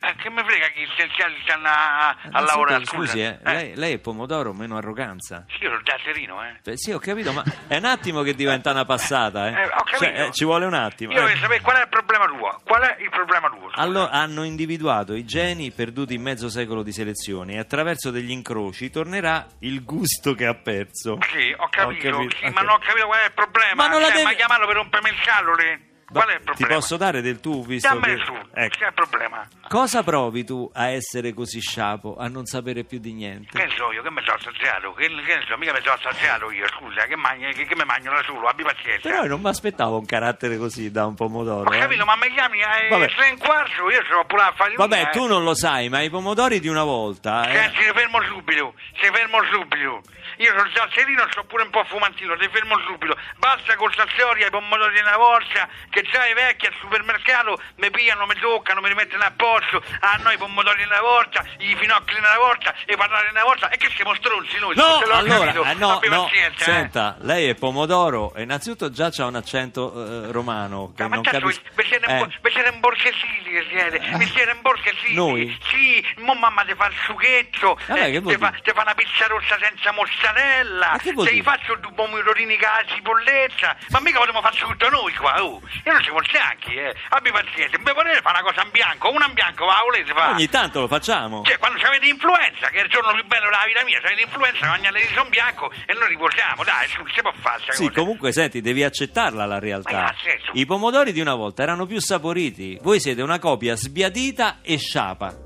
Eh, 0.07 0.15
che 0.17 0.29
mi 0.29 0.43
frega 0.45 0.67
che 0.69 0.83
gli 0.83 0.87
scienziati 0.95 1.35
stanno 1.43 1.67
a, 1.69 2.09
a 2.09 2.17
Innanzitutto, 2.25 2.45
lavorare? 2.45 2.85
Scusi, 2.85 3.21
eh, 3.23 3.39
Lei, 3.43 3.75
lei 3.75 3.93
è 3.95 3.99
pomodoro, 3.99 4.53
meno 4.53 4.77
arroganza. 4.77 5.47
Sì, 5.49 5.63
io 5.63 5.71
sono 5.71 5.81
datterino, 5.83 6.45
eh. 6.45 6.59
Beh, 6.63 6.77
sì, 6.77 6.93
ho 6.93 6.99
capito, 6.99 7.33
ma 7.33 7.43
è 7.67 7.79
un 7.79 7.87
attimo 7.87 8.23
che 8.23 8.35
diventa 8.35 8.71
una 8.71 8.85
passata, 8.85 9.49
eh. 9.49 9.53
Eh, 9.53 9.65
ho 9.65 9.83
capito. 9.85 10.05
Cioè, 10.05 10.27
eh, 10.27 10.33
ci 10.33 10.45
vuole 10.45 10.67
un 10.67 10.75
attimo. 10.75 11.13
Io 11.13 11.19
eh. 11.19 11.23
voglio 11.23 11.37
sapere 11.39 11.61
qual 11.63 11.77
è 11.77 11.81
il 11.81 11.89
problema 11.89 12.27
tuo. 12.27 12.61
Qual 12.65 12.83
è 12.83 12.97
il 13.01 13.09
problema 13.11 13.49
tuo? 13.49 13.71
Allora, 13.77 14.11
hanno 14.11 14.43
individuato 14.45 15.15
i 15.15 15.25
geni 15.25 15.71
perduti 15.71 16.15
in 16.15 16.23
mezzo 16.23 16.51
secolo 16.51 16.83
di 16.83 16.93
selezione 16.93 17.55
e 17.55 17.59
attraverso 17.59 18.11
degli 18.11 18.31
incroci 18.31 18.91
tornerà 18.91 19.47
il 19.61 19.85
gusto 19.85 20.35
che 20.35 20.47
ha 20.47 20.55
perso. 20.55 21.19
Sì, 21.33 21.55
ho 21.57 21.69
capito, 21.71 22.11
capito, 22.11 22.37
sì, 22.37 22.45
ok. 22.45 22.53
ma 22.53 22.61
non 22.61 22.71
ho 22.75 22.79
capito 22.79 23.07
qual 23.07 23.21
è 23.21 23.25
il 23.25 23.33
problema. 23.33 23.75
Ma 23.75 23.89
non 23.89 24.01
la 24.01 24.07
Cioè, 24.09 24.17
devi- 24.17 24.27
Ma 24.27 24.33
chiamarlo 24.35 24.67
per 24.67 24.77
rompermi 24.77 25.09
il 25.09 25.21
calore? 25.25 25.81
Qual 26.11 26.29
è 26.29 26.33
il 26.35 26.39
Ti 26.39 26.45
problema? 26.45 26.75
posso 26.75 26.97
dare 26.97 27.21
del 27.23 27.41
tu, 27.41 27.65
visto 27.65 27.89
Dammi 27.89 28.17
che... 28.17 28.25
su, 28.25 28.33
Ecco. 28.53 28.77
che 28.79 28.85
è 28.85 28.89
il 28.89 28.95
problema? 28.95 29.49
Cosa 29.69 30.03
provi 30.03 30.45
tu 30.45 30.71
a 30.75 30.89
essere 30.89 31.33
così 31.33 31.61
sciapo, 31.61 32.17
a 32.17 32.29
non 32.29 32.45
sapere 32.45 32.85
più 32.85 32.99
di 32.99 33.13
niente? 33.13 33.57
Che 33.59 33.65
ne 33.65 33.73
so 33.77 33.91
io, 33.93 34.03
che 34.03 34.11
mi 34.11 34.21
sono 34.25 34.37
assaggiato? 34.37 34.93
Che, 34.93 35.09
che 35.09 35.41
so, 35.49 35.57
mica 35.57 35.73
mi 35.73 35.81
sono 35.83 35.95
assaggiato 35.95 36.51
io, 36.51 36.67
scusa, 36.69 37.05
che, 37.07 37.17
magni, 37.17 37.53
che, 37.55 37.65
che 37.65 37.75
mi 37.75 37.85
mangio 37.85 38.11
da 38.11 38.23
solo, 38.25 38.47
abbi 38.47 38.63
pazienza. 38.63 39.09
Però 39.09 39.23
io 39.23 39.29
non 39.29 39.41
mi 39.41 39.49
aspettavo 39.49 39.99
un 39.99 40.07
carattere 40.07 40.57
così 40.59 40.91
da 40.91 41.07
un 41.07 41.15
pomodoro. 41.15 41.71
Ho 41.71 41.75
eh. 41.75 41.79
capito, 41.79 42.05
ma 42.05 42.17
mi 42.17 42.31
chiami 42.33 42.63
alle 42.63 42.89
Vabbè. 42.89 43.09
tre 43.15 43.31
un 43.31 43.39
quarto, 43.39 43.91
io 43.91 44.05
sono 44.07 44.25
pure 44.27 44.43
a 44.43 44.53
fare 44.55 44.75
Vabbè, 44.75 45.11
tu 45.11 45.27
non 45.27 45.43
lo 45.43 45.55
sai, 45.57 45.89
ma 45.89 46.01
i 46.03 46.11
pomodori 46.11 46.61
di 46.61 46.69
una 46.69 46.85
volta... 46.85 47.49
eh, 47.49 47.71
ti 47.71 47.83
fermo 47.95 48.23
subito, 48.23 48.75
ti 49.01 49.09
fermo 49.13 49.39
subito. 49.51 50.03
Io 50.39 50.53
sono 50.57 50.71
salserino, 50.75 51.27
sono 51.31 51.45
pure 51.45 51.63
un 51.63 51.71
po' 51.71 51.85
fumantino, 51.85 52.37
ti 52.37 52.49
fermo 52.51 52.79
subito. 52.87 53.17
Basta 53.37 53.77
con 53.77 53.93
sta 53.93 54.05
storia, 54.15 54.47
i 54.47 54.51
pomodori 54.51 54.99
una 55.01 55.17
volta, 55.17 55.69
che 55.91 56.03
già 56.03 56.27
i 56.27 56.35
vecchi 56.35 56.67
al 56.67 56.75
supermercato 56.81 57.61
mi 57.77 57.91
pigliano, 57.91 58.27
mi 58.27 58.35
toccano, 58.35 58.81
mi 58.81 58.89
rimettono 58.89 59.23
a 59.25 59.33
posto. 59.37 59.83
Ah, 60.01 60.19
noi 60.23 60.35
i 60.35 60.39
pomodori 60.39 60.83
una 60.83 61.01
volta, 61.01 61.45
i 61.59 61.77
finocchi 61.77 62.15
una 62.17 62.37
volta, 62.39 62.75
i 62.87 62.97
patate 62.97 63.29
una 63.31 63.45
volta. 63.45 63.69
E 63.69 63.77
che 63.77 63.89
siamo 63.95 64.15
stronzi 64.15 64.59
noi? 64.59 64.75
No, 64.75 64.99
allora, 65.13 65.53
eh, 65.71 65.75
no, 65.75 65.93
Abbi 65.97 66.09
no, 66.09 66.25
pazienza, 66.25 66.61
eh. 66.65 66.65
senta, 66.65 67.17
lei 67.21 67.49
è 67.49 67.55
pomodoro 67.55 68.35
e 68.35 68.43
innanzitutto 68.43 68.91
già 68.91 69.11
c'ha 69.11 69.27
un 69.27 69.37
accento 69.37 69.93
eh, 70.27 70.33
romano 70.33 70.93
che 70.97 71.03
Ma, 71.03 71.09
ma 71.09 71.15
non 71.17 71.25
capisco. 71.25 71.63
vi 71.75 71.85
siete, 71.87 72.07
Eh, 72.07 72.13
imbo- 72.13 72.27
vi 72.41 72.51
siete 72.51 72.69
imborghesiti, 72.71 73.43
che 73.51 73.67
siete, 73.71 73.99
vi 74.17 74.27
siete 74.27 74.51
imborghesiti. 74.51 75.15
Noi? 75.15 75.59
Sì, 75.69 76.05
mo 76.19 76.35
mamma 76.35 76.65
ti 76.65 76.75
fa 76.75 76.87
il 76.87 76.95
sughetto, 77.05 77.79
che 77.87 78.21
ti, 78.23 78.37
fa, 78.37 78.53
fa 78.75 78.81
una 78.83 78.95
pizza 78.95 79.27
rossa 79.27 79.57
senza 79.61 79.93
mozzarella, 79.93 80.23
Ma 80.33 81.13
vuol 81.13 81.27
te 81.27 81.35
gli 81.35 81.43
faccio 81.43 81.75
due 81.77 81.93
pomodorini 81.95 82.57
con 82.57 82.69
la 82.69 82.95
cipolletta, 82.95 83.77
ma 83.91 84.01
mica 84.01 84.19
vogliamo 84.19 84.41
fare 84.41 84.57
tutto 84.57 84.89
noi 84.89 85.13
qua, 85.15 85.43
oh. 85.43 85.61
Io 85.85 85.93
non 85.93 86.03
ci 86.03 86.11
vuol 86.11 86.27
neanche, 86.33 86.73
eh. 86.89 86.95
Abbi 87.11 87.31
pazienza, 87.31 87.77
mi 87.79 87.93
volete 87.93 88.21
fare 88.23 88.41
una 88.41 88.51
cosa 88.51 88.63
in 88.65 88.71
bianco, 88.71 89.11
una 89.11 89.27
in 89.27 89.35
bianco, 89.35 89.67
ma 89.67 89.75
la 89.77 89.83
volete 89.83 90.13
fare? 90.13 90.33
Ogni 90.33 90.49
tanto 90.49 90.81
lo 90.81 90.89
facciamo. 90.89 91.43
Cioè, 91.45 91.59
quando 91.59 91.79
avete 91.85 92.07
influenza, 92.07 92.69
che 92.69 92.81
è 92.81 92.85
il 92.85 92.91
giorno 92.91 93.13
più 93.13 93.25
bello 93.27 93.45
della 93.45 93.65
vita 93.67 93.85
mia, 93.85 94.01
se 94.01 94.07
avete 94.07 94.23
influenza, 94.23 94.67
mangiate 94.67 94.99
il 94.99 95.05
riso 95.07 95.23
in 95.23 95.29
bianco 95.29 95.71
e 95.87 95.93
noi 95.95 96.09
riposiamo, 96.09 96.65
dai, 96.65 96.89
su, 96.89 97.07
si 97.13 97.21
può 97.21 97.33
fare 97.41 97.63
Sì, 97.71 97.87
cosa. 97.89 97.93
comunque 98.01 98.33
senti, 98.33 98.61
devi 98.61 98.83
accettarla 98.83 99.45
la 99.47 99.55
Ma 99.55 99.61
realtà. 99.61 100.05
ha 100.07 100.15
senso? 100.23 100.51
I 100.55 100.65
pomodori 100.67 101.13
di 101.13 101.21
una 101.21 101.35
volta 101.35 101.63
erano 101.63 101.87
più 101.87 102.01
saporiti. 102.01 102.79
Voi 102.83 103.01
siete 103.01 103.23
una 103.23 103.39
copia 103.39 103.77
sbiadita 103.77 104.59
e 104.63 104.79
sciapa. 104.79 105.44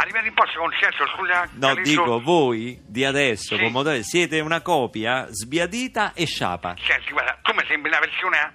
Arrivati 0.00 0.28
un 0.28 0.34
po' 0.34 0.46
se 0.46 0.56
consenso, 0.56 1.04
scusa. 1.14 1.46
No, 1.52 1.74
Calisto. 1.74 2.02
dico 2.02 2.20
voi 2.22 2.80
di 2.86 3.04
adesso, 3.04 3.56
Sì. 3.56 3.62
pomodori, 3.62 4.02
siete 4.02 4.40
una 4.40 4.62
copia 4.62 5.26
sbiadita 5.28 6.12
e 6.14 6.24
sciapa. 6.24 6.74
Senti, 6.86 7.10
guarda, 7.12 7.38
tu 7.42 7.52
mi 7.52 7.62
sembri 7.68 7.90
una 7.90 7.98
persona 8.00 8.50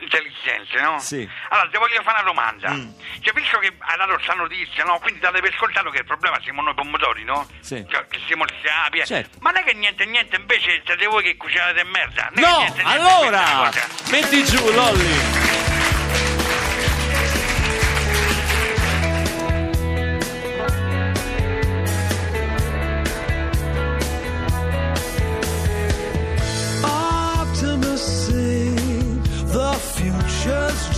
intelligente, 0.00 0.80
no? 0.82 0.98
Sì. 0.98 1.26
Allora, 1.48 1.68
ti 1.70 1.78
voglio 1.78 2.02
fare 2.02 2.20
una 2.20 2.28
domanda. 2.28 2.70
Mm. 2.72 2.90
Cioè, 3.20 3.32
visto 3.34 3.58
che 3.58 3.72
ha 3.78 3.96
dato 3.96 4.12
questa 4.14 4.34
notizia, 4.34 4.84
no? 4.84 4.98
Quindi 5.00 5.20
date 5.20 5.40
per 5.40 5.54
scontato 5.56 5.88
che 5.90 5.98
il 5.98 6.04
problema 6.04 6.38
siamo 6.42 6.60
noi 6.62 6.74
pomodori, 6.74 7.24
no? 7.24 7.46
Sì. 7.60 7.84
Cioè, 7.88 8.06
che 8.06 8.18
siamo 8.26 8.44
sciapi. 8.46 8.98
eh. 8.98 9.06
Certo. 9.06 9.38
Ma 9.40 9.50
non 9.50 9.62
è 9.62 9.64
che 9.64 9.74
niente, 9.74 10.04
niente, 10.04 10.36
invece 10.36 10.82
siete 10.84 11.06
voi 11.06 11.22
che 11.22 11.36
cucinate 11.36 11.82
merda. 11.84 12.30
Non 12.34 12.44
è 12.44 12.46
che 12.46 12.50
No, 12.52 12.58
niente, 12.58 12.82
niente, 12.82 13.00
allora, 13.00 13.42
questa 13.70 13.86
cosa. 13.88 14.10
metti 14.10 14.44
giù 14.44 14.70
Lolli. 14.72 15.59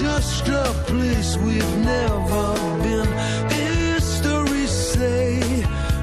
Just 0.02 0.48
a 0.48 0.64
place 0.90 1.36
we've 1.36 1.76
never 1.78 2.46
been. 2.82 3.10
History 3.50 4.66
say 4.66 5.38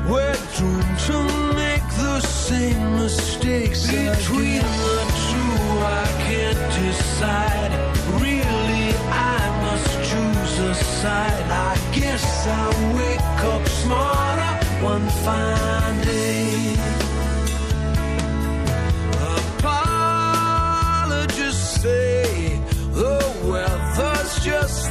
we're 0.09 0.39
doomed 0.57 0.99
to 1.09 1.17
make 1.63 1.87
the 2.05 2.19
same 2.21 2.95
mistakes. 2.95 3.81
Between 3.87 4.63
the 4.87 4.99
two, 5.27 5.53
I 6.01 6.07
can't 6.27 6.63
decide. 6.79 7.73
Really, 8.23 8.87
I 9.35 9.39
must 9.65 9.91
choose 10.09 10.55
a 10.71 10.73
side. 10.75 11.47
I 11.51 11.75
guess 11.99 12.25
I'll 12.47 12.95
wake 12.99 13.39
up 13.53 13.67
smarter 13.67 14.53
one 14.91 15.07
fine 15.25 15.97
day. 16.05 16.18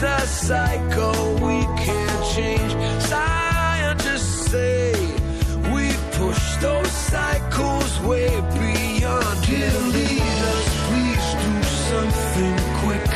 A 0.03 0.21
cycle 0.27 1.35
we 1.35 1.65
can't 1.85 2.25
change. 2.35 2.73
Scientists 3.03 4.51
say 4.51 4.93
we 5.75 5.91
push 6.13 6.57
those 6.57 6.91
cycles 6.91 8.01
way 8.01 8.29
beyond. 8.55 9.47
Dear 9.47 9.73
leaders, 9.97 10.67
please 10.89 11.27
do 11.45 11.63
something 11.91 12.57
quick. 12.83 13.11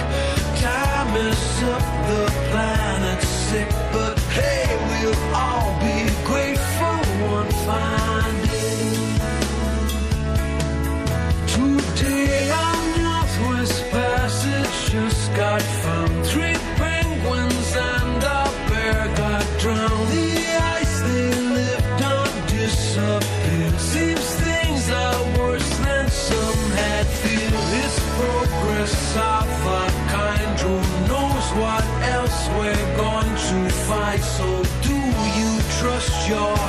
Time 0.61 1.17
is 1.17 1.63
up, 1.75 1.87
the 2.09 2.23
planet's 2.51 2.82
your 36.33 36.62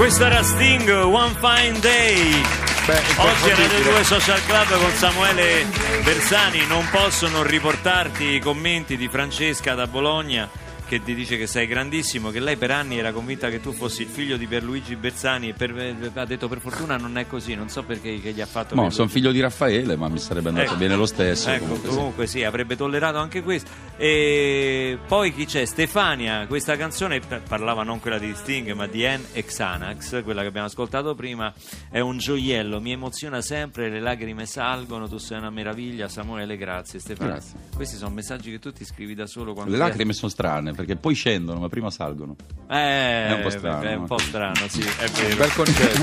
Questo 0.00 0.24
era 0.24 0.42
Sting, 0.42 0.88
One 0.88 1.34
Fine 1.38 1.78
Day. 1.78 2.42
Beh, 2.86 3.02
Oggi 3.16 3.50
Radio 3.50 3.64
inconfondibile. 3.64 3.82
2 3.82 4.04
Social 4.04 4.44
Club 4.46 4.80
con 4.80 4.90
Samuele 4.92 5.66
Bersani 6.02 6.66
non 6.66 6.88
posso 6.90 7.28
non 7.28 7.42
riportarti 7.46 8.24
i 8.36 8.40
commenti 8.40 8.96
di 8.96 9.08
Francesca 9.08 9.74
da 9.74 9.86
Bologna 9.86 10.48
che 10.90 11.04
ti 11.04 11.14
dice 11.14 11.36
che 11.36 11.46
sei 11.46 11.68
grandissimo, 11.68 12.30
che 12.30 12.40
lei 12.40 12.56
per 12.56 12.72
anni 12.72 12.98
era 12.98 13.12
convinta 13.12 13.48
che 13.48 13.60
tu 13.60 13.70
fossi 13.72 14.02
il 14.02 14.08
figlio 14.08 14.36
di 14.36 14.48
Pierluigi 14.48 14.96
Bersani 14.96 15.50
e 15.50 15.52
per- 15.52 16.10
ha 16.14 16.24
detto 16.24 16.48
per 16.48 16.58
fortuna 16.58 16.96
non 16.96 17.16
è 17.16 17.28
così, 17.28 17.54
non 17.54 17.68
so 17.68 17.84
perché 17.84 18.20
che 18.20 18.32
gli 18.32 18.40
ha 18.40 18.46
fatto 18.46 18.74
No, 18.74 18.90
sono 18.90 19.06
figlio 19.06 19.30
di 19.30 19.38
Raffaele, 19.38 19.94
ma 19.94 20.08
mi 20.08 20.18
sarebbe 20.18 20.48
andato 20.48 20.70
Ecco. 20.70 20.78
bene 20.78 20.96
lo 20.96 21.06
stesso. 21.06 21.48
Ecco, 21.48 21.62
comunque, 21.66 21.88
comunque, 21.90 22.26
sì. 22.26 22.38
sì. 22.38 22.44
avrebbe 22.44 22.74
tollerato 22.74 23.18
anche 23.18 23.40
questo. 23.40 23.70
E 23.96 24.98
poi 25.06 25.32
chi 25.32 25.44
c'è? 25.44 25.64
Stefania, 25.64 26.48
questa 26.48 26.76
canzone 26.76 27.20
parlava 27.20 27.84
non 27.84 28.00
quella 28.00 28.18
di 28.18 28.32
Sting, 28.34 28.72
ma 28.72 28.88
di 28.88 29.06
Anne 29.06 29.26
e 29.30 29.44
Xanax, 29.44 30.24
quella 30.24 30.40
che 30.40 30.48
abbiamo 30.48 30.66
ascoltato 30.66 31.14
prima, 31.14 31.54
è 31.88 32.00
un 32.00 32.18
gioiello, 32.18 32.80
mi 32.80 32.90
emoziona 32.90 33.40
sempre, 33.42 33.90
le 33.90 34.00
lacrime 34.00 34.44
salgono, 34.44 35.06
tu 35.06 35.18
sei 35.18 35.38
una 35.38 35.50
meraviglia, 35.50 36.08
Samuele, 36.08 36.56
grazie 36.56 36.98
Stefania. 36.98 37.34
Grazie. 37.34 37.58
Questi 37.76 37.96
sono 37.96 38.10
messaggi 38.12 38.50
che 38.50 38.58
tu 38.58 38.72
ti 38.72 38.84
scrivi 38.84 39.14
da 39.14 39.28
solo 39.28 39.52
quando 39.52 39.70
Le 39.70 39.78
lacrime 39.78 40.12
sono 40.12 40.32
strane 40.32 40.78
perché 40.80 40.96
poi 40.96 41.14
scendono, 41.14 41.60
ma 41.60 41.68
prima 41.68 41.90
salgono. 41.90 42.36
Eh, 42.68 43.26
È 43.26 43.32
un 43.32 43.40
po' 43.42 43.50
strano, 43.50 43.82
È 43.82 43.94
un 43.94 44.06
po' 44.06 44.18
strano, 44.18 44.68
sì, 44.68 44.80
è 44.80 45.08
vero. 45.20 45.36
Bel 45.36 45.52
concetto. 45.52 46.00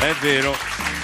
È 0.00 0.12
vero, 0.20 0.54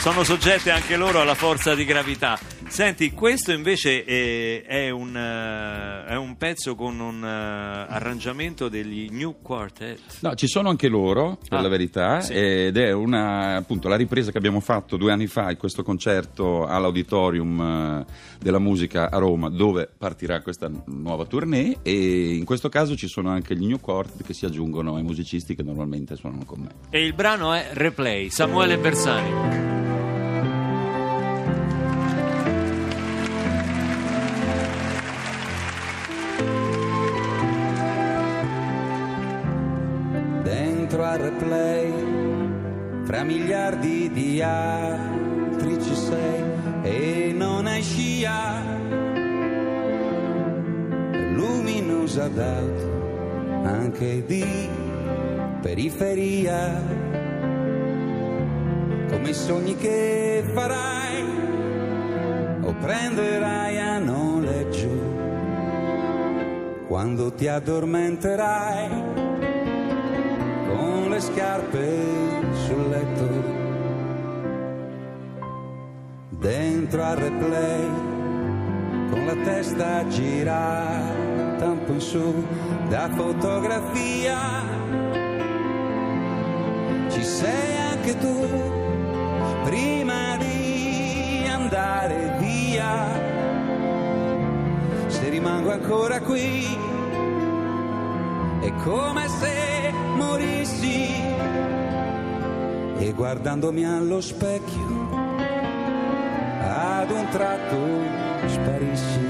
sono 0.03 0.25
soggette 0.25 0.73
anche 0.73 0.97
loro 0.97 1.21
alla 1.21 1.37
forza 1.37 1.77
di 1.77 1.85
gravità. 1.85 2.37
Senti, 2.67 3.13
questo 3.13 3.53
invece 3.53 4.03
è, 4.03 4.65
è 4.65 4.91
un, 4.91 5.17
eh, 5.17 6.07
è 6.07 6.17
un 6.17 6.37
pezzo 6.37 6.75
con 6.75 6.99
un 6.99 7.23
eh, 7.23 7.87
arrangiamento 7.89 8.69
degli 8.69 9.11
New 9.13 9.37
Quartet. 9.41 10.01
No, 10.23 10.35
ci 10.35 10.49
sono 10.49 10.71
anche 10.71 10.89
loro, 10.89 11.39
per 11.49 11.61
Ah, 11.61 11.63
la 11.63 11.69
verità, 11.69 12.21
sì. 12.21 12.33
ed 12.33 12.77
è 12.79 12.91
una, 12.91 13.55
appunto, 13.55 13.87
la 13.87 13.95
ripresa 13.95 14.33
che 14.33 14.39
abbiamo 14.39 14.59
fatto 14.59 14.97
due 14.97 15.13
anni 15.13 15.29
fa 15.29 15.53
in 15.53 15.57
questo 15.57 15.85
concerto 15.85 16.67
all'Auditorium 16.67 18.05
eh, 18.09 18.13
della 18.41 18.59
Musica 18.59 19.09
a 19.09 19.19
Roma, 19.19 19.51
dove 19.51 19.89
partirà 19.97 20.43
questa 20.43 20.69
nuova 20.87 21.27
tournée 21.27 21.77
e 21.83 22.35
in 22.35 22.45
questo 22.45 22.69
caso 22.69 22.97
ci 22.97 23.07
sono 23.07 23.31
anche 23.31 23.55
gli 23.55 23.67
New 23.69 23.79
Quartet 23.79 24.27
che 24.27 24.35
si 24.35 24.47
aggiungono 24.47 24.97
ai 24.97 25.05
musicisti 25.05 25.55
che 25.55 25.63
normalmente 25.63 26.17
suonano 26.17 26.45
con 26.45 26.59
me. 26.59 26.71
E 26.91 27.05
il 27.05 27.13
brano 27.13 27.53
è 27.53 27.69
Replay, 27.75 28.31
Samuele 28.31 28.79
Bersani. 28.79 29.92
Replay, 41.53 43.05
fra 43.05 43.23
miliardi 43.23 44.11
di 44.11 44.43
altri 44.43 45.83
ci 45.83 45.95
sei 45.95 46.43
e 46.83 47.33
non 47.37 47.67
hai 47.67 47.83
scia, 47.83 48.63
luminosa 51.35 52.29
d'auto, 52.29 53.65
anche 53.65 54.25
di 54.25 54.69
periferia, 55.61 56.83
come 59.11 59.29
i 59.29 59.35
sogni 59.35 59.77
che 59.77 60.43
farai 60.53 61.25
o 62.63 62.75
prenderai 62.81 63.79
a 63.79 63.99
noleggio. 63.99 65.21
Quando 66.87 67.33
ti 67.33 67.49
addormenterai 67.49 69.22
scarpe 71.23 71.87
sul 72.67 72.89
letto, 72.89 73.29
dentro 76.31 77.05
al 77.05 77.17
replay, 77.17 77.89
con 79.09 79.27
la 79.27 79.37
testa 79.45 80.09
girata 80.09 81.71
un 81.71 81.85
po' 81.85 81.93
in 81.93 82.01
su 82.01 82.45
da 82.89 83.09
fotografia, 83.11 84.37
ci 87.09 87.23
sei 87.23 87.77
anche 87.93 88.19
tu 88.19 88.49
prima 89.63 90.37
di 90.39 91.45
andare 91.49 92.37
via. 92.41 93.07
Se 95.07 95.29
rimango 95.29 95.71
ancora 95.71 96.21
qui 96.21 96.77
è 98.61 98.73
come 98.83 99.29
se 99.29 99.72
morissi. 100.17 101.11
E 102.99 103.13
guardandomi 103.13 103.85
allo 103.85 104.21
specchio 104.21 105.11
ad 107.03 107.11
un 107.11 107.29
tratto 107.31 107.77
sparissi. 108.47 109.27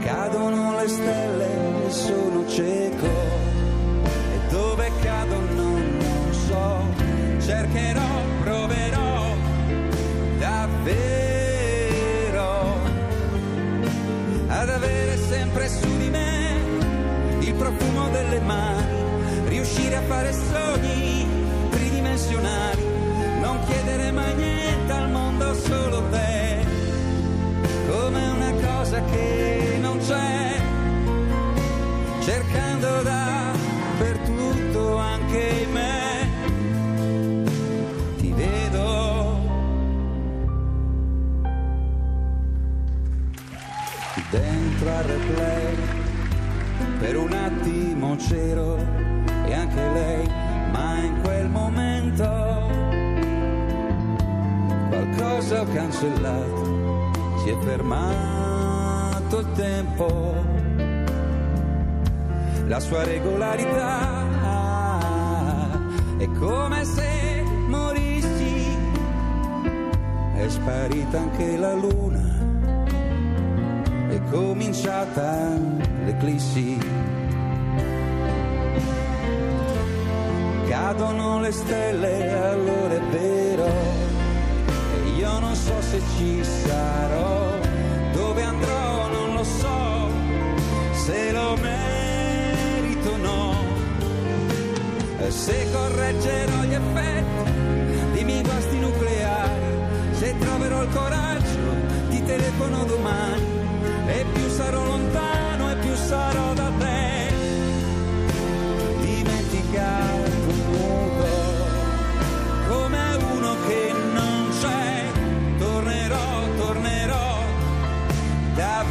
Cadono 0.00 0.80
le 0.80 0.88
stelle 0.88 1.86
e 1.86 1.90
sono 1.90 2.48
cieco. 2.48 3.06
E 3.06 4.50
dove 4.50 4.90
cadono 5.02 5.62
non 5.62 6.32
so, 6.32 6.84
cercherò, 7.40 8.09
fare 20.10 20.32
sogni 20.32 21.24
tridimensionali, 21.70 22.84
non 23.40 23.60
chiedere 23.64 24.10
mai 24.10 24.34
niente 24.34 24.92
al 24.92 25.08
mondo, 25.08 25.54
solo 25.54 26.02
te, 26.10 26.66
come 27.88 28.28
una 28.30 28.52
cosa 28.60 29.04
che 29.04 29.78
non 29.80 29.98
c'è, 29.98 30.60
cercando 32.22 33.02
dappertutto 33.02 34.96
anche 34.96 35.38
in 35.64 35.70
me, 35.70 36.28
ti 38.16 38.32
vedo. 38.32 39.38
Dentro 44.28 44.88
al 44.90 45.04
replay 45.04 45.76
per 46.98 47.16
un 47.16 47.32
attimo 47.32 48.16
c'ero 48.16 48.99
cancellato, 56.00 57.10
si 57.42 57.50
è 57.50 57.58
fermato 57.58 59.38
il 59.38 59.52
tempo, 59.52 60.34
la 62.66 62.80
sua 62.80 63.04
regolarità 63.04 64.28
è 66.16 66.28
come 66.38 66.84
se 66.84 67.42
morissi, 67.66 68.78
è 70.36 70.48
sparita 70.48 71.18
anche 71.18 71.56
la 71.58 71.74
luna 71.74 72.28
è 74.08 74.20
cominciata 74.30 75.56
l'eclissi. 76.04 76.78
Cadono 80.66 81.40
le 81.40 81.52
stelle, 81.52 82.38
allora 82.38 82.94
è 82.94 83.00
vero, 83.10 84.09
non 85.40 85.54
so 85.54 85.80
se 85.80 86.00
ci 86.16 86.44
sarò, 86.44 87.58
dove 88.12 88.42
andrò 88.42 89.08
non 89.08 89.34
lo 89.34 89.44
so, 89.44 90.10
se 90.92 91.32
lo 91.32 91.56
merito 91.56 93.10
o 93.10 93.16
no, 93.16 93.54
se 95.28 95.66
correggerò 95.72 96.62
gli 96.62 96.74
effetti 96.74 97.50
dei 98.12 98.24
miei 98.24 98.42
guasti 98.42 98.78
nucleari, 98.78 99.74
se 100.12 100.36
troverò 100.38 100.82
il 100.82 100.88
coraggio 100.90 101.74
ti 102.10 102.22
telefono 102.24 102.84
domani. 102.84 103.58
E 104.06 104.24
più 104.32 104.48
sarò 104.48 104.84
lontano 104.84 105.70
e 105.70 105.76
più 105.76 105.94
sarò 105.94 106.52
da 106.54 106.69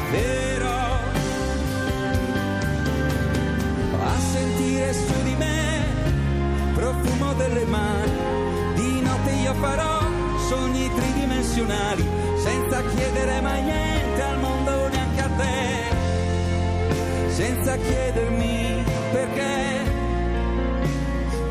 davvero. 0.10 0.68
A 4.02 4.20
sentire 4.20 4.94
su 4.94 5.24
di 5.24 5.36
me 5.36 5.86
profumo 6.74 7.34
delle 7.34 7.66
mani. 7.66 8.18
Di 8.76 9.02
notte 9.02 9.32
io 9.32 9.54
farò 9.56 10.00
sogni 10.48 10.90
tridimensionali 10.94 12.08
senza 12.38 12.82
chiedere 12.96 13.42
mai 13.42 13.62
niente 13.62 14.22
al 14.22 14.40
mondo 14.40 14.88
neanche 14.88 15.22
a 15.22 15.30
te. 15.30 15.98
Senza 17.30 17.78
chiedermi 17.78 18.84
perché 19.12 19.84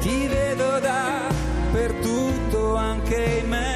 ti 0.00 0.26
vedo 0.26 0.80
dappertutto 0.80 2.74
anche 2.74 3.40
in 3.42 3.48
me 3.48 3.67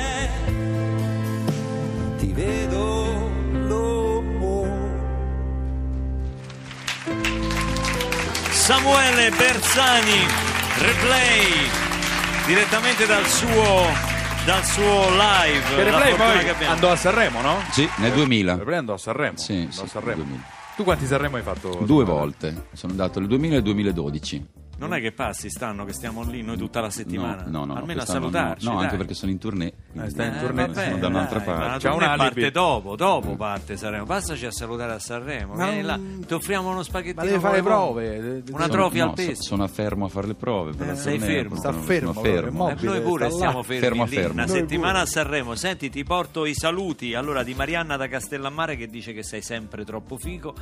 Samuele 8.72 9.28
Bersani, 9.36 10.24
replay 10.78 11.68
direttamente 12.46 13.04
dal 13.04 13.26
suo, 13.26 13.84
dal 14.46 14.64
suo 14.64 15.10
live. 15.10 15.74
Per 15.76 15.90
la 15.90 15.98
replay 15.98 16.16
poi 16.16 16.54
che 16.54 16.64
andò 16.64 16.90
a 16.90 16.96
Sanremo, 16.96 17.42
no? 17.42 17.58
Sì, 17.70 17.86
nel 17.98 18.12
2000. 18.12 18.52
Per 18.52 18.60
replay 18.60 18.78
andò 18.78 18.94
a 18.94 18.96
Sanremo. 18.96 19.36
Sì, 19.36 19.56
andò 19.56 19.72
sì, 19.72 19.82
a 19.82 19.86
Sanremo. 19.88 20.22
2000. 20.22 20.42
Tu 20.74 20.84
quanti 20.84 21.04
Sanremo 21.04 21.36
hai 21.36 21.42
fatto? 21.42 21.68
Due 21.68 21.84
Samuele? 21.84 22.04
volte. 22.04 22.66
Sono 22.72 22.92
andato 22.92 23.18
nel 23.18 23.28
2000 23.28 23.52
e 23.52 23.56
nel 23.56 23.62
2012. 23.62 24.46
Non 24.82 24.94
è 24.94 25.00
che 25.00 25.12
passi 25.12 25.48
stanno 25.48 25.84
che 25.84 25.92
stiamo 25.92 26.22
lì 26.24 26.42
noi 26.42 26.56
tutta 26.56 26.80
la 26.80 26.90
settimana. 26.90 27.44
No, 27.46 27.60
no, 27.64 27.64
no. 27.66 27.74
Almeno 27.74 28.00
a 28.00 28.04
no. 28.06 28.10
salutarci. 28.10 28.64
No, 28.66 28.74
dai. 28.74 28.84
anche 28.84 28.96
perché 28.96 29.14
sono 29.14 29.30
in 29.30 29.38
tournée. 29.38 29.72
Eh, 29.94 30.10
stai 30.10 30.28
in 30.28 30.34
Eh, 30.34 30.40
tournée, 30.40 30.66
vabbè, 30.66 30.84
sono 30.84 30.98
da 30.98 31.06
un'altra 31.06 31.38
dai, 31.38 31.46
parte. 31.46 31.60
ma 31.64 31.66
la 31.72 31.78
C'ha 31.78 31.92
un 31.92 31.98
tournée 31.98 32.08
alibi. 32.08 32.24
parte 32.40 32.50
dopo, 32.50 32.96
dopo 32.96 33.36
parte 33.36 33.76
Sanremo. 33.76 34.04
Passaci 34.04 34.46
a 34.46 34.50
salutare 34.50 34.92
a 34.92 34.98
Sanremo. 34.98 35.54
Ma 35.54 35.66
Vieni 35.66 35.82
là, 35.82 35.98
ti 36.26 36.34
offriamo 36.34 36.70
uno 36.70 36.82
spaghettino. 36.82 37.22
Ma 37.22 37.26
deve 37.28 37.40
fare 37.40 37.56
le 37.56 37.62
prove. 37.62 38.18
Una 38.18 38.42
Sono- 38.62 38.68
trofia 38.68 39.04
no, 39.04 39.10
al 39.12 39.18
so- 39.18 39.26
peso. 39.26 39.42
sono 39.42 39.68
fermo 39.68 40.04
a 40.04 40.08
fare 40.08 40.26
le 40.26 40.34
prove. 40.34 40.72
per 40.72 40.86
la 40.88 40.94
sei 40.96 41.18
fermo. 41.18 41.56
Sta 41.56 41.72
fermo, 41.72 42.22
Eh, 42.70 42.76
noi 42.80 43.00
pure 43.02 43.26
sta 43.26 43.34
stiamo 43.36 43.58
là. 43.58 43.62
fermi 43.64 43.80
Fermo 43.82 44.02
a 44.02 44.06
lì, 44.06 44.14
fermo. 44.14 44.32
una 44.32 44.44
Noi 44.46 44.56
settimana 44.56 44.90
pure. 44.92 45.02
a 45.02 45.06
Sanremo. 45.06 45.54
Senti, 45.54 45.90
ti 45.90 46.02
porto 46.04 46.44
i 46.44 46.54
saluti 46.54 47.14
allora 47.14 47.42
di 47.42 47.54
Marianna 47.54 47.96
da 47.96 48.08
Castellammare 48.08 48.76
che 48.76 48.88
dice 48.88 49.12
che 49.12 49.22
sei 49.22 49.42
sempre 49.42 49.84
troppo 49.84 50.16
figo, 50.16 50.54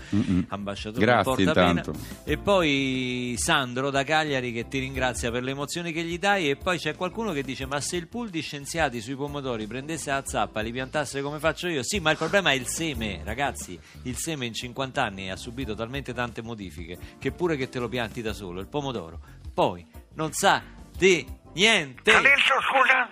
ambasciatore 0.48 1.04
Grazie, 1.04 1.44
intanto. 1.44 1.92
E 2.24 2.36
poi 2.36 3.34
Sandro 3.38 3.90
da 3.90 4.02
Cagliari 4.10 4.50
che 4.50 4.66
ti 4.66 4.80
ringrazia 4.80 5.30
per 5.30 5.44
le 5.44 5.52
emozioni 5.52 5.92
che 5.92 6.02
gli 6.02 6.18
dai 6.18 6.50
e 6.50 6.56
poi 6.56 6.78
c'è 6.78 6.96
qualcuno 6.96 7.30
che 7.30 7.44
dice 7.44 7.64
"Ma 7.64 7.80
se 7.80 7.94
il 7.94 8.08
pool 8.08 8.28
di 8.28 8.40
scienziati 8.40 9.00
sui 9.00 9.14
pomodori 9.14 9.68
prendesse 9.68 10.10
la 10.10 10.24
zappa, 10.26 10.62
li 10.62 10.72
piantasse 10.72 11.22
come 11.22 11.38
faccio 11.38 11.68
io?". 11.68 11.84
Sì, 11.84 12.00
ma 12.00 12.10
il 12.10 12.16
problema 12.16 12.50
è 12.50 12.54
il 12.54 12.66
seme, 12.66 13.20
ragazzi. 13.22 13.78
Il 14.02 14.16
seme 14.16 14.46
in 14.46 14.52
50 14.52 15.00
anni 15.00 15.30
ha 15.30 15.36
subito 15.36 15.76
talmente 15.76 16.12
tante 16.12 16.42
modifiche 16.42 16.98
che 17.20 17.30
pure 17.30 17.56
che 17.56 17.68
te 17.68 17.78
lo 17.78 17.88
pianti 17.88 18.20
da 18.20 18.32
solo, 18.32 18.58
il 18.58 18.66
pomodoro, 18.66 19.20
poi 19.54 19.86
non 20.14 20.32
sa 20.32 20.60
di 20.96 21.24
niente. 21.52 22.10
Calesso, 22.10 22.54
scusa? 22.68 23.08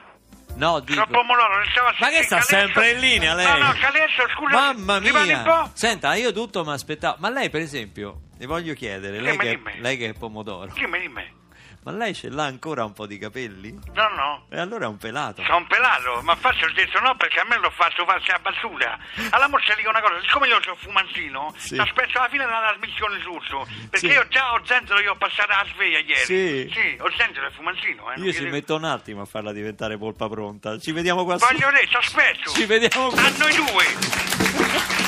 No, 0.56 0.80
dico. 0.80 1.06
Pomodoro, 1.06 1.62
Ma 2.00 2.08
che 2.08 2.24
sta 2.24 2.40
sentire, 2.40 2.72
sempre 2.72 2.90
in 2.90 2.98
linea 2.98 3.34
lei? 3.34 3.46
No, 3.46 3.66
no, 3.66 3.72
Calesso, 3.74 4.28
scusa. 4.34 4.72
Mamma 4.72 4.98
mia! 4.98 5.70
Senta, 5.74 6.14
io 6.16 6.32
tutto 6.32 6.64
mi 6.64 6.72
aspettavo. 6.72 7.18
Ma 7.20 7.30
lei, 7.30 7.50
per 7.50 7.61
esempio, 7.61 8.22
le 8.38 8.46
voglio 8.46 8.74
chiedere, 8.74 9.20
lei 9.20 9.33
Dimmi, 9.37 9.44
che, 9.44 9.57
dimmi. 9.57 9.81
lei 9.81 9.96
che 9.96 10.09
è 10.11 10.12
pomodoro, 10.14 10.72
Dimmi, 10.72 11.01
dimmi. 11.01 11.37
ma 11.83 11.92
lei 11.92 12.14
ce 12.14 12.29
l'ha 12.29 12.44
ancora 12.44 12.85
un 12.85 12.92
po' 12.92 13.07
di 13.07 13.18
capelli? 13.18 13.72
No, 13.94 14.09
no. 14.14 14.46
E 14.51 14.59
allora 14.61 14.85
è 14.85 14.88
un 14.88 14.96
pelato. 14.96 15.42
Sono 15.42 15.66
pelato, 15.66 16.20
ma 16.22 16.35
faccio 16.37 16.66
il 16.66 16.74
detto 16.74 17.01
no 17.01 17.16
perché 17.16 17.40
a 17.40 17.44
me 17.48 17.57
l'ho 17.59 17.70
fatto 17.70 18.05
farsi 18.05 18.29
la 18.31 18.38
basura. 18.38 18.96
Alla 19.31 19.48
morte 19.48 19.74
dico 19.77 19.88
una 19.88 20.01
cosa, 20.01 20.20
siccome 20.22 20.46
io 20.48 20.61
sono 20.62 20.77
fumanzino, 20.77 21.53
Sì. 21.57 21.77
aspetto 21.77 22.18
alla 22.18 22.29
fine 22.29 22.44
della 22.44 22.61
trasmissione 22.77 23.18
tutto. 23.18 23.66
Perché 23.90 24.07
Sì. 24.09 24.12
io 24.14 24.27
già 24.29 24.53
ho 24.53 24.61
zenzero, 24.64 25.01
io 25.01 25.12
ho 25.12 25.16
passato 25.16 25.48
la 25.48 25.66
sveglia 25.74 25.98
ieri. 25.98 26.24
Sì. 26.24 26.70
Sì, 26.72 26.96
ho 27.01 27.11
zenzero 27.16 27.46
e 27.46 27.51
fumanzino. 27.51 28.12
Eh, 28.12 28.16
non 28.16 28.24
Io 28.27 28.33
ci 28.33 28.38
chiede- 28.38 28.53
metto 28.53 28.77
un 28.77 28.85
attimo 28.85 29.22
a 29.22 29.27
farla 29.27 29.53
diventare 29.53 29.98
polpa 29.98 30.29
pronta. 30.29 30.79
Ci 30.79 30.92
vediamo 30.92 31.24
qua 31.24 31.38
su. 31.38 31.44
Voglio 31.44 31.68
ti 31.88 31.96
aspetto. 31.96 32.51
Ci 32.53 32.64
vediamo 32.66 33.09
qua. 33.09 33.22
A 33.22 33.33
noi 33.38 33.55
due. 33.57 35.07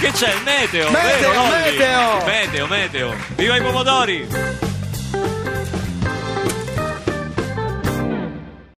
Che 0.00 0.12
c'è 0.12 0.32
il 0.32 0.42
meteo? 0.44 0.90
Meteo, 0.90 1.30
vero, 1.30 1.44
meteo! 1.44 2.24
Meteo, 2.24 2.66
meteo. 2.66 3.14
Viva 3.36 3.56
i 3.56 3.60
pomodori! 3.60 4.69